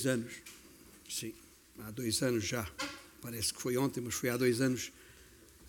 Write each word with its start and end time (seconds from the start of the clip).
dois 0.00 0.06
anos. 0.06 0.32
Sim, 1.08 1.32
há 1.80 1.90
dois 1.90 2.22
anos 2.22 2.44
já. 2.44 2.66
Parece 3.20 3.52
que 3.52 3.60
foi 3.60 3.76
ontem, 3.76 4.00
mas 4.00 4.14
foi 4.14 4.30
há 4.30 4.36
dois 4.36 4.60
anos. 4.60 4.92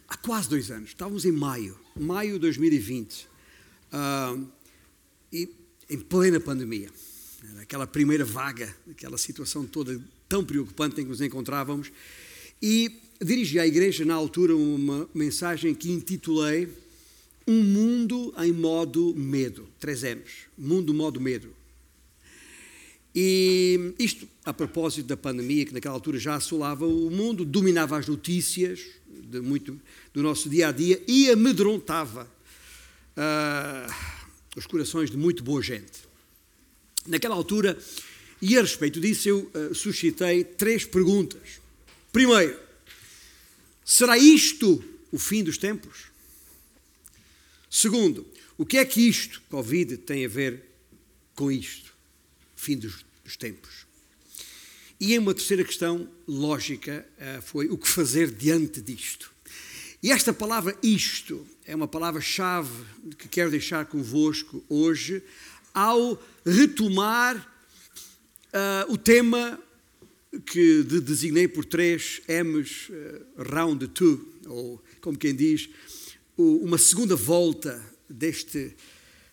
Há 0.07 0.15
quase 0.17 0.49
dois 0.49 0.71
anos. 0.71 0.89
Estávamos 0.89 1.25
em 1.25 1.31
maio, 1.31 1.77
maio 1.95 2.33
de 2.33 2.39
2020. 2.39 3.27
Uh, 3.91 4.47
e 5.33 5.49
em 5.89 5.99
plena 5.99 6.39
pandemia. 6.39 6.89
Aquela 7.61 7.88
primeira 7.88 8.23
vaga, 8.23 8.73
aquela 8.89 9.17
situação 9.17 9.65
toda 9.65 10.02
tão 10.29 10.45
preocupante 10.45 11.02
em 11.02 11.03
que 11.03 11.09
nos 11.09 11.21
encontrávamos. 11.21 11.91
E 12.61 13.02
dirigi 13.21 13.59
à 13.59 13.67
igreja, 13.67 14.05
na 14.05 14.13
altura, 14.13 14.55
uma 14.55 15.09
mensagem 15.13 15.73
que 15.73 15.91
intitulei 15.91 16.70
Um 17.48 17.63
Mundo 17.63 18.34
em 18.38 18.53
Modo 18.53 19.13
Medo. 19.16 19.67
Três 19.79 20.03
anos. 20.03 20.31
Mundo 20.57 20.93
Modo 20.93 21.20
Medo. 21.20 21.60
E 23.13 23.93
isto 23.99 24.27
a 24.45 24.53
propósito 24.53 25.07
da 25.07 25.17
pandemia, 25.17 25.65
que 25.65 25.73
naquela 25.73 25.93
altura 25.93 26.17
já 26.17 26.35
assolava 26.35 26.85
o 26.85 27.11
mundo, 27.11 27.43
dominava 27.43 27.97
as 27.97 28.07
notícias 28.07 28.79
de 29.05 29.41
muito 29.41 29.79
do 30.13 30.23
nosso 30.23 30.49
dia 30.49 30.69
a 30.69 30.71
dia 30.71 31.02
e 31.07 31.29
amedrontava 31.29 32.29
uh, 33.17 33.93
os 34.55 34.66
corações 34.66 35.11
de 35.11 35.17
muito 35.17 35.43
boa 35.43 35.61
gente. 35.61 36.09
Naquela 37.05 37.35
altura, 37.35 37.77
e 38.41 38.57
a 38.57 38.61
respeito 38.61 38.99
disso, 38.99 39.27
eu 39.27 39.52
uh, 39.53 39.75
suscitei 39.75 40.43
três 40.43 40.85
perguntas. 40.85 41.59
Primeiro, 42.11 42.57
será 43.83 44.17
isto 44.17 44.83
o 45.11 45.19
fim 45.19 45.43
dos 45.43 45.58
tempos? 45.58 46.05
Segundo, 47.69 48.25
o 48.58 48.66
que 48.66 48.77
é 48.77 48.86
que 48.86 49.02
isto, 49.02 49.41
Covid, 49.49 49.97
tem 49.97 50.25
a 50.25 50.30
ver 50.30 50.64
com 51.36 51.52
isto? 51.52 51.91
Fim 52.62 52.78
dos, 52.78 53.04
dos 53.23 53.36
tempos. 53.36 53.88
E 55.00 55.16
em 55.16 55.17
uma 55.17 55.34
terceira 55.34 55.64
questão 55.64 56.08
lógica 56.28 57.04
uh, 57.17 57.42
foi 57.42 57.67
o 57.67 57.76
que 57.76 57.88
fazer 57.88 58.30
diante 58.30 58.80
disto. 58.80 59.34
E 60.04 60.12
esta 60.12 60.31
palavra 60.31 60.78
isto 60.84 61.44
é 61.66 61.76
uma 61.76 61.88
palavra-chave 61.88 62.70
que 63.17 63.28
quero 63.28 63.50
deixar 63.50 63.88
convosco 63.88 64.64
hoje 64.70 65.23
ao 65.73 66.22
retomar 66.45 67.36
uh, 67.36 68.94
o 68.94 68.95
tema 68.95 69.59
que 70.45 70.84
designei 70.84 71.48
por 71.48 71.66
três 71.66 72.22
M's 72.28 72.89
uh, 72.89 73.42
round 73.42 73.88
two, 73.88 74.23
ou 74.45 74.80
como 75.02 75.17
quem 75.17 75.36
diz, 75.36 75.67
uma 76.38 76.78
segunda 76.78 77.16
volta 77.16 77.84
deste, 78.08 78.76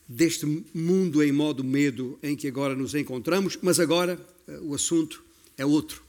deste 0.08 0.46
mundo 0.72 1.22
em 1.22 1.30
modo 1.30 1.62
medo 1.62 2.18
em 2.22 2.34
que 2.34 2.48
agora 2.48 2.74
nos 2.74 2.94
encontramos, 2.94 3.58
mas 3.60 3.78
agora 3.78 4.18
uh, 4.48 4.70
o 4.70 4.74
assunto 4.74 5.22
é 5.56 5.66
outro. 5.66 6.02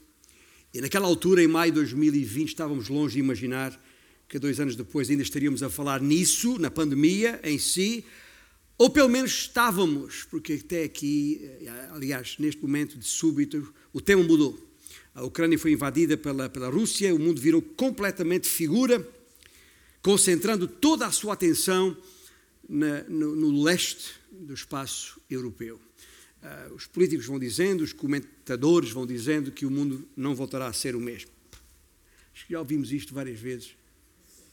E 0.72 0.80
naquela 0.80 1.06
altura, 1.06 1.42
em 1.42 1.48
maio 1.48 1.72
de 1.72 1.80
2020, 1.80 2.48
estávamos 2.48 2.88
longe 2.88 3.14
de 3.14 3.20
imaginar 3.20 3.78
que 4.28 4.38
dois 4.38 4.58
anos 4.60 4.76
depois 4.76 5.10
ainda 5.10 5.22
estaríamos 5.22 5.62
a 5.62 5.68
falar 5.68 6.00
nisso, 6.00 6.56
na 6.58 6.70
pandemia 6.70 7.40
em 7.42 7.58
si, 7.58 8.04
ou 8.78 8.88
pelo 8.88 9.08
menos 9.08 9.32
estávamos, 9.32 10.24
porque 10.30 10.54
até 10.64 10.84
aqui, 10.84 11.40
eh, 11.42 11.88
aliás, 11.90 12.36
neste 12.38 12.62
momento 12.62 12.96
de 12.96 13.04
súbito, 13.04 13.74
o 13.92 14.00
tema 14.00 14.22
mudou. 14.22 14.58
A 15.14 15.24
Ucrânia 15.24 15.58
foi 15.58 15.72
invadida 15.72 16.16
pela, 16.16 16.48
pela 16.48 16.70
Rússia, 16.70 17.14
o 17.14 17.18
mundo 17.18 17.40
virou 17.40 17.60
completamente 17.60 18.48
figura, 18.48 19.06
concentrando 20.00 20.66
toda 20.66 21.06
a 21.06 21.10
sua 21.10 21.34
atenção 21.34 21.94
na, 22.70 23.02
no, 23.08 23.34
no, 23.34 23.64
leste 23.64 24.14
do 24.30 24.54
espaço 24.54 25.20
europeu. 25.28 25.80
Uh, 26.40 26.74
os 26.74 26.86
políticos 26.86 27.26
vão 27.26 27.36
dizendo, 27.36 27.82
os 27.82 27.92
comentadores 27.92 28.92
vão 28.92 29.04
dizendo 29.04 29.50
que 29.50 29.66
o 29.66 29.70
mundo 29.70 30.08
não 30.16 30.36
voltará 30.36 30.68
a 30.68 30.72
ser 30.72 30.94
o 30.94 31.00
mesmo. 31.00 31.32
Acho 32.32 32.46
que 32.46 32.52
já 32.52 32.60
ouvimos 32.60 32.92
isto 32.92 33.12
várias 33.12 33.40
vezes 33.40 33.74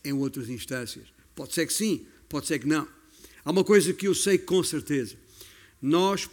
em 0.04 0.14
outras 0.14 0.50
instâncias. 0.50 1.08
Pode 1.36 1.54
ser 1.54 1.68
que 1.68 1.74
sim, 1.74 2.08
pode 2.28 2.48
ser 2.48 2.58
que 2.58 2.68
não. 2.68 2.88
Há 3.46 3.52
uma 3.52 3.64
coisa 3.64 3.94
que 3.94 4.08
eu 4.08 4.16
sei 4.16 4.40
com 4.40 4.64
certeza. 4.64 5.16
Nós, 5.80 6.28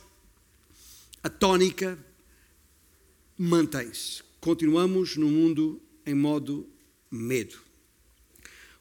a 1.22 1.28
tónica 1.28 1.98
mantém-se. 3.36 4.22
Continuamos 4.40 5.16
no 5.16 5.28
mundo 5.28 5.80
em 6.06 6.14
modo 6.14 6.66
medo. 7.10 7.63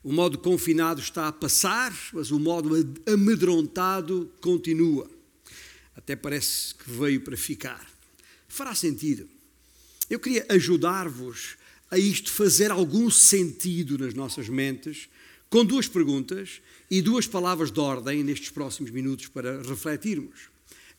O 0.04 0.12
modo 0.12 0.38
confinado 0.38 1.00
está 1.00 1.30
a 1.30 1.32
passar, 1.32 1.98
mas 2.12 2.30
o 2.30 2.38
modo 2.38 2.72
amedrontado 3.08 4.30
continua. 4.42 5.10
Até 5.96 6.14
parece 6.16 6.76
que 6.76 6.90
veio 6.92 7.22
para 7.22 7.38
ficar. 7.38 7.90
Fará 8.48 8.76
sentido. 8.76 9.30
Eu 10.10 10.20
queria 10.20 10.46
ajudar-vos 10.50 11.56
a 11.90 11.98
isto 11.98 12.32
fazer 12.32 12.70
algum 12.70 13.10
sentido 13.10 13.98
nas 13.98 14.14
nossas 14.14 14.50
mentes, 14.50 15.08
com 15.50 15.64
duas 15.64 15.88
perguntas 15.88 16.62
e 16.92 17.02
duas 17.02 17.26
palavras 17.26 17.72
de 17.72 17.80
ordem 17.80 18.24
nestes 18.24 18.50
próximos 18.50 18.92
minutos 18.92 19.28
para 19.28 19.62
refletirmos. 19.62 20.50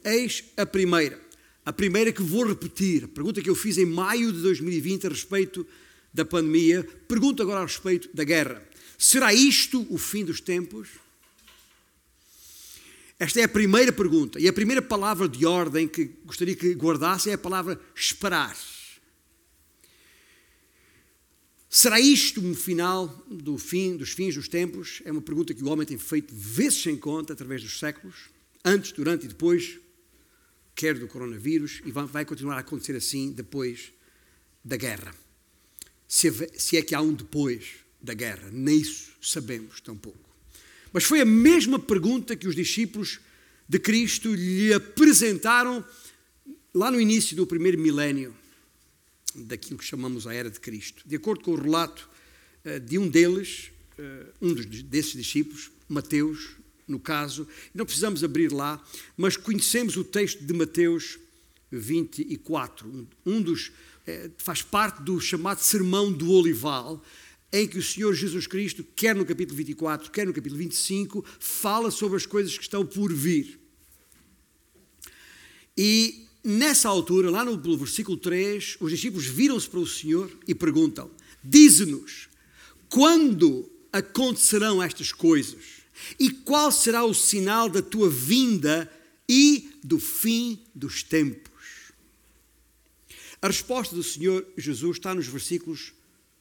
Eis 0.02 0.44
a 0.56 0.64
primeira. 0.64 1.20
A 1.66 1.72
primeira 1.72 2.12
que 2.12 2.22
vou 2.22 2.46
repetir, 2.46 3.04
a 3.04 3.08
pergunta 3.08 3.42
que 3.42 3.50
eu 3.50 3.54
fiz 3.54 3.76
em 3.76 3.86
maio 3.86 4.32
de 4.32 4.40
2020 4.40 5.06
a 5.06 5.10
respeito 5.10 5.66
da 6.12 6.24
pandemia, 6.24 6.86
pergunto 7.08 7.42
agora 7.42 7.60
a 7.60 7.66
respeito 7.66 8.08
da 8.14 8.22
guerra. 8.22 8.62
Será 8.98 9.32
isto 9.32 9.86
o 9.90 9.98
fim 9.98 10.24
dos 10.24 10.40
tempos? 10.40 10.88
Esta 13.18 13.40
é 13.40 13.44
a 13.44 13.48
primeira 13.48 13.92
pergunta. 13.92 14.40
E 14.40 14.48
a 14.48 14.52
primeira 14.52 14.82
palavra 14.82 15.28
de 15.28 15.46
ordem 15.46 15.86
que 15.86 16.04
gostaria 16.24 16.54
que 16.54 16.74
guardasse 16.74 17.30
é 17.30 17.34
a 17.34 17.38
palavra 17.38 17.80
esperar. 17.94 18.56
Será 21.70 21.98
isto 21.98 22.40
um 22.40 22.54
final 22.54 23.08
do 23.28 23.58
fim, 23.58 23.96
dos 23.96 24.10
fins 24.10 24.34
dos 24.34 24.48
tempos? 24.48 25.02
É 25.04 25.10
uma 25.10 25.22
pergunta 25.22 25.52
que 25.52 25.62
o 25.62 25.68
homem 25.68 25.86
tem 25.86 25.98
feito 25.98 26.34
vezes 26.34 26.82
sem 26.82 26.96
conta 26.96 27.32
através 27.32 27.62
dos 27.62 27.78
séculos, 27.78 28.30
antes, 28.64 28.92
durante 28.92 29.24
e 29.24 29.28
depois, 29.28 29.80
quer 30.74 30.96
do 30.96 31.08
coronavírus, 31.08 31.82
e 31.84 31.90
vai 31.90 32.24
continuar 32.24 32.56
a 32.56 32.60
acontecer 32.60 32.94
assim 32.94 33.32
depois 33.32 33.92
da 34.64 34.76
guerra. 34.76 35.14
Se 36.06 36.76
é 36.76 36.82
que 36.82 36.94
há 36.94 37.00
um 37.00 37.12
depois 37.12 37.83
da 38.04 38.14
guerra, 38.14 38.50
nem 38.52 38.78
isso 38.78 39.12
sabemos 39.20 39.80
tampouco. 39.80 40.18
Mas 40.92 41.04
foi 41.04 41.20
a 41.20 41.24
mesma 41.24 41.78
pergunta 41.78 42.36
que 42.36 42.46
os 42.46 42.54
discípulos 42.54 43.18
de 43.68 43.78
Cristo 43.78 44.32
lhe 44.32 44.72
apresentaram 44.72 45.84
lá 46.72 46.90
no 46.90 47.00
início 47.00 47.34
do 47.34 47.46
primeiro 47.46 47.78
milénio 47.78 48.34
daquilo 49.34 49.78
que 49.78 49.84
chamamos 49.84 50.26
a 50.26 50.34
era 50.34 50.50
de 50.50 50.60
Cristo. 50.60 51.02
De 51.06 51.16
acordo 51.16 51.42
com 51.42 51.52
o 51.52 51.60
relato 51.60 52.08
uh, 52.64 52.78
de 52.78 52.98
um 52.98 53.08
deles, 53.08 53.70
uh, 53.98 54.32
um 54.40 54.54
desses 54.54 55.14
discípulos, 55.14 55.70
Mateus, 55.88 56.50
no 56.86 57.00
caso, 57.00 57.48
não 57.74 57.86
precisamos 57.86 58.22
abrir 58.22 58.52
lá, 58.52 58.82
mas 59.16 59.36
conhecemos 59.36 59.96
o 59.96 60.04
texto 60.04 60.44
de 60.44 60.52
Mateus 60.52 61.18
24. 61.72 63.08
Um, 63.24 63.42
dos 63.42 63.68
uh, 63.68 63.72
faz 64.36 64.62
parte 64.62 65.02
do 65.02 65.18
chamado 65.20 65.58
Sermão 65.58 66.12
do 66.12 66.30
Olival, 66.30 67.02
em 67.54 67.66
que 67.66 67.78
o 67.78 67.82
Senhor 67.82 68.12
Jesus 68.12 68.46
Cristo, 68.46 68.84
quer 68.96 69.14
no 69.14 69.24
capítulo 69.24 69.56
24, 69.56 70.10
quer 70.10 70.26
no 70.26 70.34
capítulo 70.34 70.58
25, 70.58 71.24
fala 71.38 71.90
sobre 71.90 72.16
as 72.16 72.26
coisas 72.26 72.58
que 72.58 72.64
estão 72.64 72.84
por 72.84 73.12
vir. 73.12 73.58
E 75.76 76.24
Nessa 76.46 76.90
altura, 76.90 77.30
lá 77.30 77.42
no 77.42 77.56
versículo 77.78 78.18
3, 78.18 78.76
os 78.78 78.90
discípulos 78.90 79.24
viram-se 79.24 79.66
para 79.66 79.80
o 79.80 79.86
Senhor 79.86 80.30
e 80.46 80.54
perguntam: 80.54 81.10
Dize-nos, 81.42 82.28
quando 82.90 83.72
acontecerão 83.90 84.82
estas 84.82 85.10
coisas? 85.10 85.84
E 86.20 86.30
qual 86.30 86.70
será 86.70 87.02
o 87.02 87.14
sinal 87.14 87.70
da 87.70 87.80
tua 87.80 88.10
vinda 88.10 88.92
e 89.26 89.70
do 89.82 89.98
fim 89.98 90.60
dos 90.74 91.02
tempos? 91.02 91.54
A 93.40 93.46
resposta 93.46 93.94
do 93.96 94.02
Senhor 94.02 94.46
Jesus 94.54 94.98
está 94.98 95.14
nos 95.14 95.26
versículos 95.26 95.94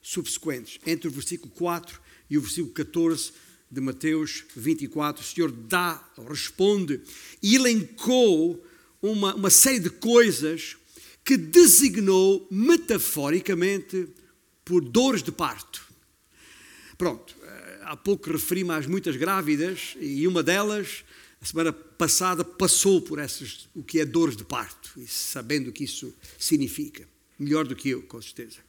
subsequentes, 0.03 0.79
entre 0.85 1.07
o 1.07 1.11
versículo 1.11 1.51
4 1.55 1.99
e 2.29 2.37
o 2.37 2.41
versículo 2.41 2.73
14 2.73 3.31
de 3.71 3.81
Mateus 3.81 4.43
24. 4.55 5.23
O 5.23 5.25
Senhor 5.25 5.51
dá, 5.51 6.03
responde 6.29 7.01
e 7.41 7.55
elencou 7.55 8.63
uma, 9.01 9.33
uma 9.33 9.49
série 9.49 9.79
de 9.79 9.89
coisas 9.89 10.77
que 11.23 11.37
designou 11.37 12.45
metaforicamente 12.51 14.09
por 14.63 14.81
dores 14.81 15.23
de 15.23 15.31
parto. 15.31 15.87
Pronto, 16.97 17.35
eh, 17.41 17.79
há 17.83 17.97
pouco 17.97 18.31
referi-me 18.31 18.71
às 18.71 18.85
muitas 18.85 19.15
grávidas 19.15 19.95
e 19.99 20.27
uma 20.27 20.43
delas, 20.43 21.03
a 21.41 21.45
semana 21.45 21.73
passada, 21.73 22.43
passou 22.43 23.01
por 23.01 23.19
essas, 23.19 23.69
o 23.73 23.83
que 23.83 23.99
é 23.99 24.05
dores 24.05 24.35
de 24.35 24.43
parto, 24.43 24.93
e 24.97 25.07
sabendo 25.07 25.69
o 25.69 25.73
que 25.73 25.85
isso 25.85 26.13
significa. 26.37 27.07
Melhor 27.39 27.65
do 27.65 27.75
que 27.75 27.89
eu, 27.89 28.03
com 28.03 28.21
certeza. 28.21 28.59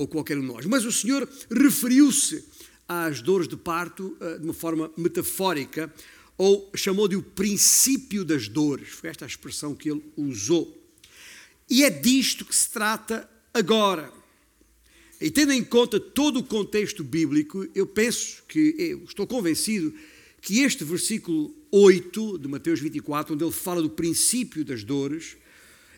Ou 0.00 0.08
qualquer 0.08 0.38
um 0.38 0.40
de 0.40 0.46
nós. 0.46 0.64
Mas 0.64 0.86
o 0.86 0.90
Senhor 0.90 1.28
referiu-se 1.50 2.42
às 2.88 3.20
dores 3.20 3.46
de 3.46 3.54
parto 3.54 4.16
eh, 4.18 4.38
de 4.38 4.44
uma 4.44 4.54
forma 4.54 4.90
metafórica, 4.96 5.92
ou 6.38 6.72
chamou 6.74 7.06
de 7.06 7.16
o 7.16 7.22
princípio 7.22 8.24
das 8.24 8.48
dores, 8.48 8.88
foi 8.88 9.10
esta 9.10 9.26
a 9.26 9.28
expressão 9.28 9.74
que 9.74 9.90
ele 9.90 10.02
usou. 10.16 10.74
E 11.68 11.84
é 11.84 11.90
disto 11.90 12.46
que 12.46 12.56
se 12.56 12.70
trata 12.70 13.28
agora. 13.52 14.10
E 15.20 15.30
tendo 15.30 15.52
em 15.52 15.62
conta 15.62 16.00
todo 16.00 16.38
o 16.38 16.44
contexto 16.44 17.04
bíblico, 17.04 17.68
eu 17.74 17.86
penso 17.86 18.42
que, 18.48 18.74
eu 18.78 19.04
estou 19.04 19.26
convencido 19.26 19.92
que 20.40 20.60
este 20.60 20.82
versículo 20.82 21.54
8 21.70 22.38
de 22.38 22.48
Mateus 22.48 22.80
24, 22.80 23.34
onde 23.34 23.44
ele 23.44 23.52
fala 23.52 23.82
do 23.82 23.90
princípio 23.90 24.64
das 24.64 24.82
dores, 24.82 25.36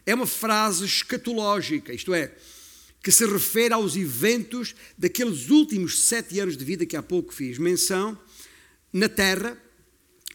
é 0.04 0.12
uma 0.12 0.26
frase 0.26 0.84
escatológica, 0.84 1.94
isto 1.94 2.12
é, 2.12 2.34
que 3.02 3.10
se 3.10 3.26
refere 3.26 3.75
aos 3.75 3.96
eventos 3.96 4.75
daqueles 4.96 5.50
últimos 5.50 6.00
sete 6.00 6.38
anos 6.38 6.56
de 6.56 6.64
vida 6.64 6.87
que 6.87 6.96
há 6.96 7.02
pouco 7.02 7.34
fiz 7.34 7.58
menção, 7.58 8.16
na 8.93 9.08
terra, 9.08 9.60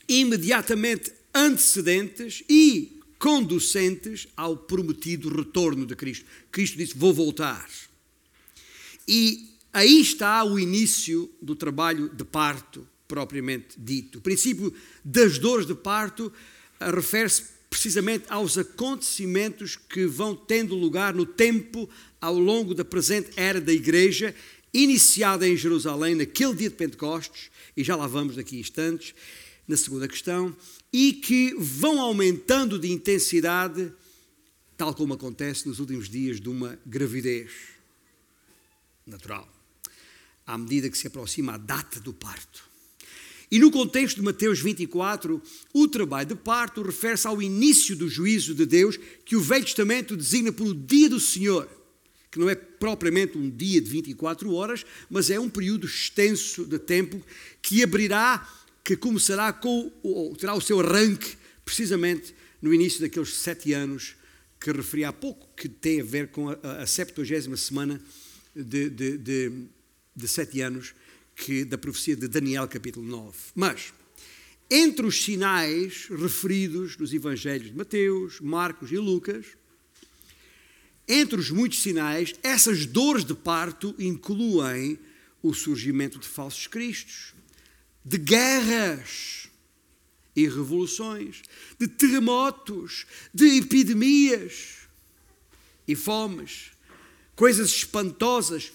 imediatamente 0.07 1.11
antecedentes 1.33 2.43
e 2.49 2.99
conducentes 3.19 4.27
ao 4.35 4.57
prometido 4.57 5.29
retorno 5.29 5.85
de 5.85 5.95
Cristo. 5.95 6.25
Cristo 6.51 6.77
disse: 6.77 6.97
Vou 6.97 7.13
voltar. 7.13 7.69
E 9.07 9.55
aí 9.71 10.01
está 10.01 10.43
o 10.43 10.59
início 10.59 11.29
do 11.41 11.55
trabalho 11.55 12.09
de 12.09 12.25
parto, 12.25 12.87
propriamente 13.07 13.79
dito. 13.79 14.17
O 14.17 14.21
princípio 14.21 14.73
das 15.03 15.37
dores 15.37 15.65
de 15.65 15.75
parto 15.75 16.33
eh, 16.79 16.91
refere-se 16.91 17.57
precisamente 17.69 18.25
aos 18.29 18.57
acontecimentos 18.57 19.75
que 19.75 20.05
vão 20.05 20.35
tendo 20.35 20.75
lugar 20.75 21.13
no 21.13 21.25
tempo 21.25 21.89
ao 22.19 22.37
longo 22.37 22.73
da 22.73 22.83
presente 22.85 23.29
era 23.35 23.61
da 23.61 23.73
Igreja, 23.73 24.33
iniciada 24.73 25.47
em 25.47 25.55
Jerusalém 25.55 26.15
naquele 26.15 26.53
dia 26.53 26.69
de 26.69 26.75
Pentecostes, 26.75 27.49
e 27.75 27.83
já 27.83 27.95
lá 27.95 28.07
vamos 28.07 28.35
daqui 28.35 28.57
a 28.57 28.59
instantes, 28.59 29.13
na 29.67 29.77
segunda 29.77 30.07
questão, 30.07 30.55
e 30.91 31.13
que 31.13 31.53
vão 31.57 31.99
aumentando 31.99 32.79
de 32.79 32.91
intensidade, 32.91 33.91
tal 34.75 34.93
como 34.93 35.13
acontece 35.13 35.67
nos 35.67 35.79
últimos 35.79 36.09
dias 36.09 36.39
de 36.39 36.49
uma 36.49 36.79
gravidez 36.85 37.51
natural, 39.05 39.47
à 40.45 40.57
medida 40.57 40.89
que 40.89 40.97
se 40.97 41.07
aproxima 41.07 41.53
a 41.53 41.57
data 41.57 41.99
do 41.99 42.13
parto. 42.13 42.67
E 43.49 43.59
no 43.59 43.71
contexto 43.71 44.17
de 44.17 44.23
Mateus 44.23 44.59
24, 44.59 45.41
o 45.73 45.87
trabalho 45.87 46.27
de 46.27 46.35
parto 46.35 46.81
refere-se 46.81 47.27
ao 47.27 47.41
início 47.41 47.95
do 47.95 48.09
juízo 48.09 48.53
de 48.53 48.65
Deus 48.65 48.99
que 49.23 49.37
o 49.37 49.41
Velho 49.41 49.63
Testamento 49.63 50.17
designa 50.17 50.51
por 50.51 50.67
o 50.67 50.73
dia 50.73 51.09
do 51.09 51.19
Senhor, 51.19 51.69
que 52.38 52.39
não 52.39 52.50
é 52.50 52.54
propriamente 52.54 53.36
um 53.36 53.50
dia 53.50 53.81
de 53.81 53.89
24 53.89 54.54
horas, 54.54 54.86
mas 55.10 55.31
é 55.31 55.39
um 55.39 55.50
período 55.50 55.88
extenso 55.88 56.66
de 56.66 56.78
tempo 56.78 57.19
que 57.63 57.81
abrirá, 57.81 58.48
que 58.84 58.95
começará 58.95 59.51
com, 59.51 59.92
ou 60.04 60.36
terá 60.36 60.54
o 60.54 60.62
seu 60.62 60.80
arranque 60.80 61.36
precisamente 61.66 62.36
no 62.62 62.72
início 62.72 63.01
daqueles 63.01 63.34
sete 63.34 63.74
anos 63.74 64.16
que 64.60 64.72
referi 64.72 65.04
há 65.04 65.12
pouco, 65.12 65.50
que 65.57 65.68
tem 65.68 66.00
a 66.00 66.04
ver 66.04 66.28
com 66.28 66.50
a, 66.50 66.84
a 66.84 66.86
70 66.86 67.57
semana 67.57 68.00
de, 68.56 68.89
de, 68.89 69.18
de, 69.18 69.51
de 70.16 70.28
sete 70.28 70.62
anos 70.62 70.94
que, 71.36 71.66
da 71.66 71.78
profecia 71.78 72.16
de 72.16 72.28
Daniel, 72.28 72.68
capítulo 72.68 73.06
9. 73.07 73.36
Mas, 73.56 73.94
entre 74.69 75.07
os 75.07 75.24
sinais 75.24 76.07
referidos 76.07 76.98
nos 76.98 77.12
evangelhos 77.13 77.72
de 77.72 77.75
Mateus, 77.75 78.39
Marcos 78.39 78.92
e 78.92 78.98
Lucas, 78.98 79.45
entre 81.07 81.39
os 81.39 81.50
muitos 81.50 81.81
sinais, 81.81 82.33
essas 82.44 82.86
dores 82.86 83.24
de 83.24 83.33
parto 83.33 83.95
incluem 83.98 85.00
o 85.42 85.54
surgimento 85.54 86.19
de 86.19 86.27
falsos 86.27 86.68
cristos, 86.68 87.33
de 88.04 88.18
guerras 88.18 89.48
e 90.36 90.45
revoluções, 90.45 91.42
de 91.80 91.88
terremotos, 91.88 93.06
de 93.33 93.57
epidemias 93.57 94.88
e 95.88 95.95
fomes, 95.95 96.71
coisas 97.36 97.69
espantosas, 97.69 98.74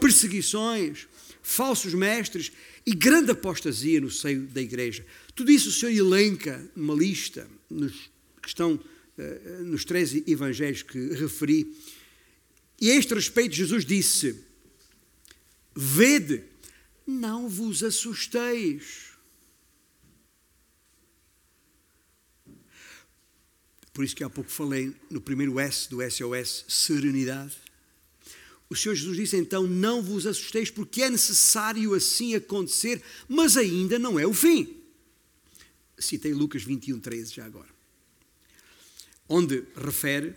perseguições, 0.00 1.08
falsos 1.42 1.94
mestres 1.94 2.52
e 2.84 2.94
grande 2.94 3.30
apostasia 3.30 4.00
no 4.00 4.10
seio 4.10 4.42
da 4.46 4.60
igreja. 4.60 5.04
Tudo 5.34 5.50
isso 5.50 5.70
o 5.70 5.72
Senhor 5.72 5.92
elenca 5.92 6.70
numa 6.76 6.94
lista 6.94 7.48
nos, 7.70 8.10
que 8.40 8.48
estão 8.48 8.78
nos 9.64 9.84
três 9.84 10.14
evangelhos 10.26 10.82
que 10.82 10.98
referi. 11.14 11.76
E 12.80 12.90
a 12.90 12.96
este 12.96 13.14
respeito, 13.14 13.54
Jesus 13.54 13.84
disse: 13.84 14.36
Vede, 15.74 16.44
não 17.06 17.48
vos 17.48 17.82
assusteis. 17.82 19.12
Por 23.92 24.04
isso 24.04 24.16
que 24.16 24.24
há 24.24 24.30
pouco 24.30 24.50
falei 24.50 24.94
no 25.10 25.20
primeiro 25.20 25.60
S 25.60 25.88
do 25.88 25.98
SOS, 26.02 26.64
serenidade. 26.66 27.56
O 28.70 28.74
Senhor 28.74 28.94
Jesus 28.94 29.16
disse 29.16 29.36
então: 29.36 29.66
Não 29.66 30.02
vos 30.02 30.26
assusteis, 30.26 30.70
porque 30.70 31.02
é 31.02 31.10
necessário 31.10 31.92
assim 31.94 32.34
acontecer, 32.34 33.02
mas 33.28 33.56
ainda 33.56 33.98
não 33.98 34.18
é 34.18 34.26
o 34.26 34.32
fim. 34.32 34.82
Citei 35.98 36.32
Lucas 36.32 36.62
21, 36.62 36.98
13 36.98 37.34
já 37.34 37.44
agora. 37.44 37.71
Onde 39.32 39.64
refere 39.76 40.34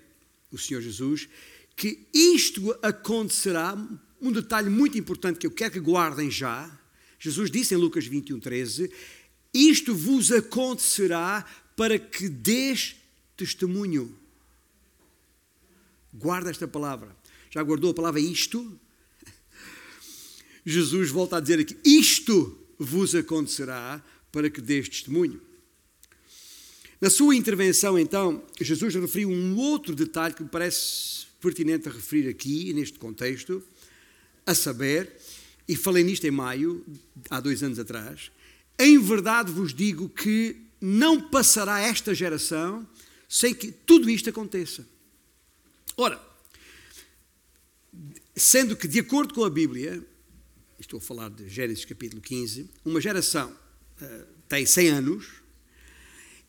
o 0.51 0.57
Senhor 0.57 0.81
Jesus 0.81 1.27
que 1.75 2.07
isto 2.13 2.71
acontecerá, 2.81 3.75
um 4.21 4.31
detalhe 4.31 4.69
muito 4.69 4.97
importante 4.97 5.38
que 5.38 5.45
eu 5.45 5.51
quero 5.51 5.74
que 5.74 5.80
guardem 5.80 6.31
já. 6.31 6.71
Jesus 7.19 7.51
disse 7.51 7.74
em 7.74 7.77
Lucas 7.77 8.06
21, 8.06 8.39
13: 8.39 8.89
Isto 9.53 9.94
vos 9.94 10.31
acontecerá 10.31 11.45
para 11.75 12.00
que 12.00 12.30
des 12.30 12.95
testemunho. 13.36 14.18
Guarda 16.13 16.50
esta 16.50 16.65
palavra 16.65 17.13
já 17.56 17.63
guardou 17.63 17.92
a 17.92 17.94
palavra 17.94 18.19
isto? 18.19 18.77
Jesus 20.65 21.09
volta 21.09 21.38
a 21.38 21.39
dizer 21.39 21.57
aqui: 21.57 21.77
Isto 21.86 22.59
vos 22.77 23.15
acontecerá 23.15 24.03
para 24.30 24.50
que 24.50 24.59
deis 24.59 24.89
testemunho. 24.89 25.42
Na 27.01 27.09
sua 27.09 27.36
intervenção, 27.36 28.00
então, 28.00 28.44
Jesus 28.59 28.95
referiu 28.95 29.30
um 29.30 29.57
outro 29.57 29.95
detalhe 29.95 30.33
que 30.33 30.44
me 30.44 30.50
parece 30.50 31.25
pertinente 31.42 31.88
a 31.88 31.92
referir 31.92 32.30
aqui, 32.30 32.74
neste 32.74 32.97
contexto, 32.97 33.62
a 34.45 34.56
saber, 34.56 35.11
e 35.68 35.75
falei 35.75 36.04
nisto 36.04 36.25
em 36.25 36.31
maio, 36.31 36.85
há 37.30 37.40
dois 37.40 37.61
anos 37.61 37.78
atrás, 37.78 38.31
em 38.80 38.99
verdade 38.99 39.52
vos 39.52 39.73
digo 39.73 40.09
que 40.09 40.57
não 40.80 41.30
passará 41.30 41.80
esta 41.80 42.14
geração 42.14 42.87
sem 43.28 43.54
que 43.54 43.71
tudo 43.71 44.09
isto 44.09 44.30
aconteça. 44.30 44.87
Ora, 45.97 46.21
Sendo 48.35 48.75
que, 48.75 48.85
de 48.85 48.99
acordo 48.99 49.33
com 49.33 49.45
a 49.45 49.49
Bíblia, 49.49 50.06
estou 50.78 50.97
a 50.97 51.02
falar 51.02 51.30
de 51.30 51.47
Gênesis 51.47 51.85
capítulo 51.85 52.21
15, 52.21 52.69
uma 52.83 52.99
geração 52.99 53.49
uh, 53.49 54.25
tem 54.49 54.66
100 54.66 54.90
anos, 54.90 55.28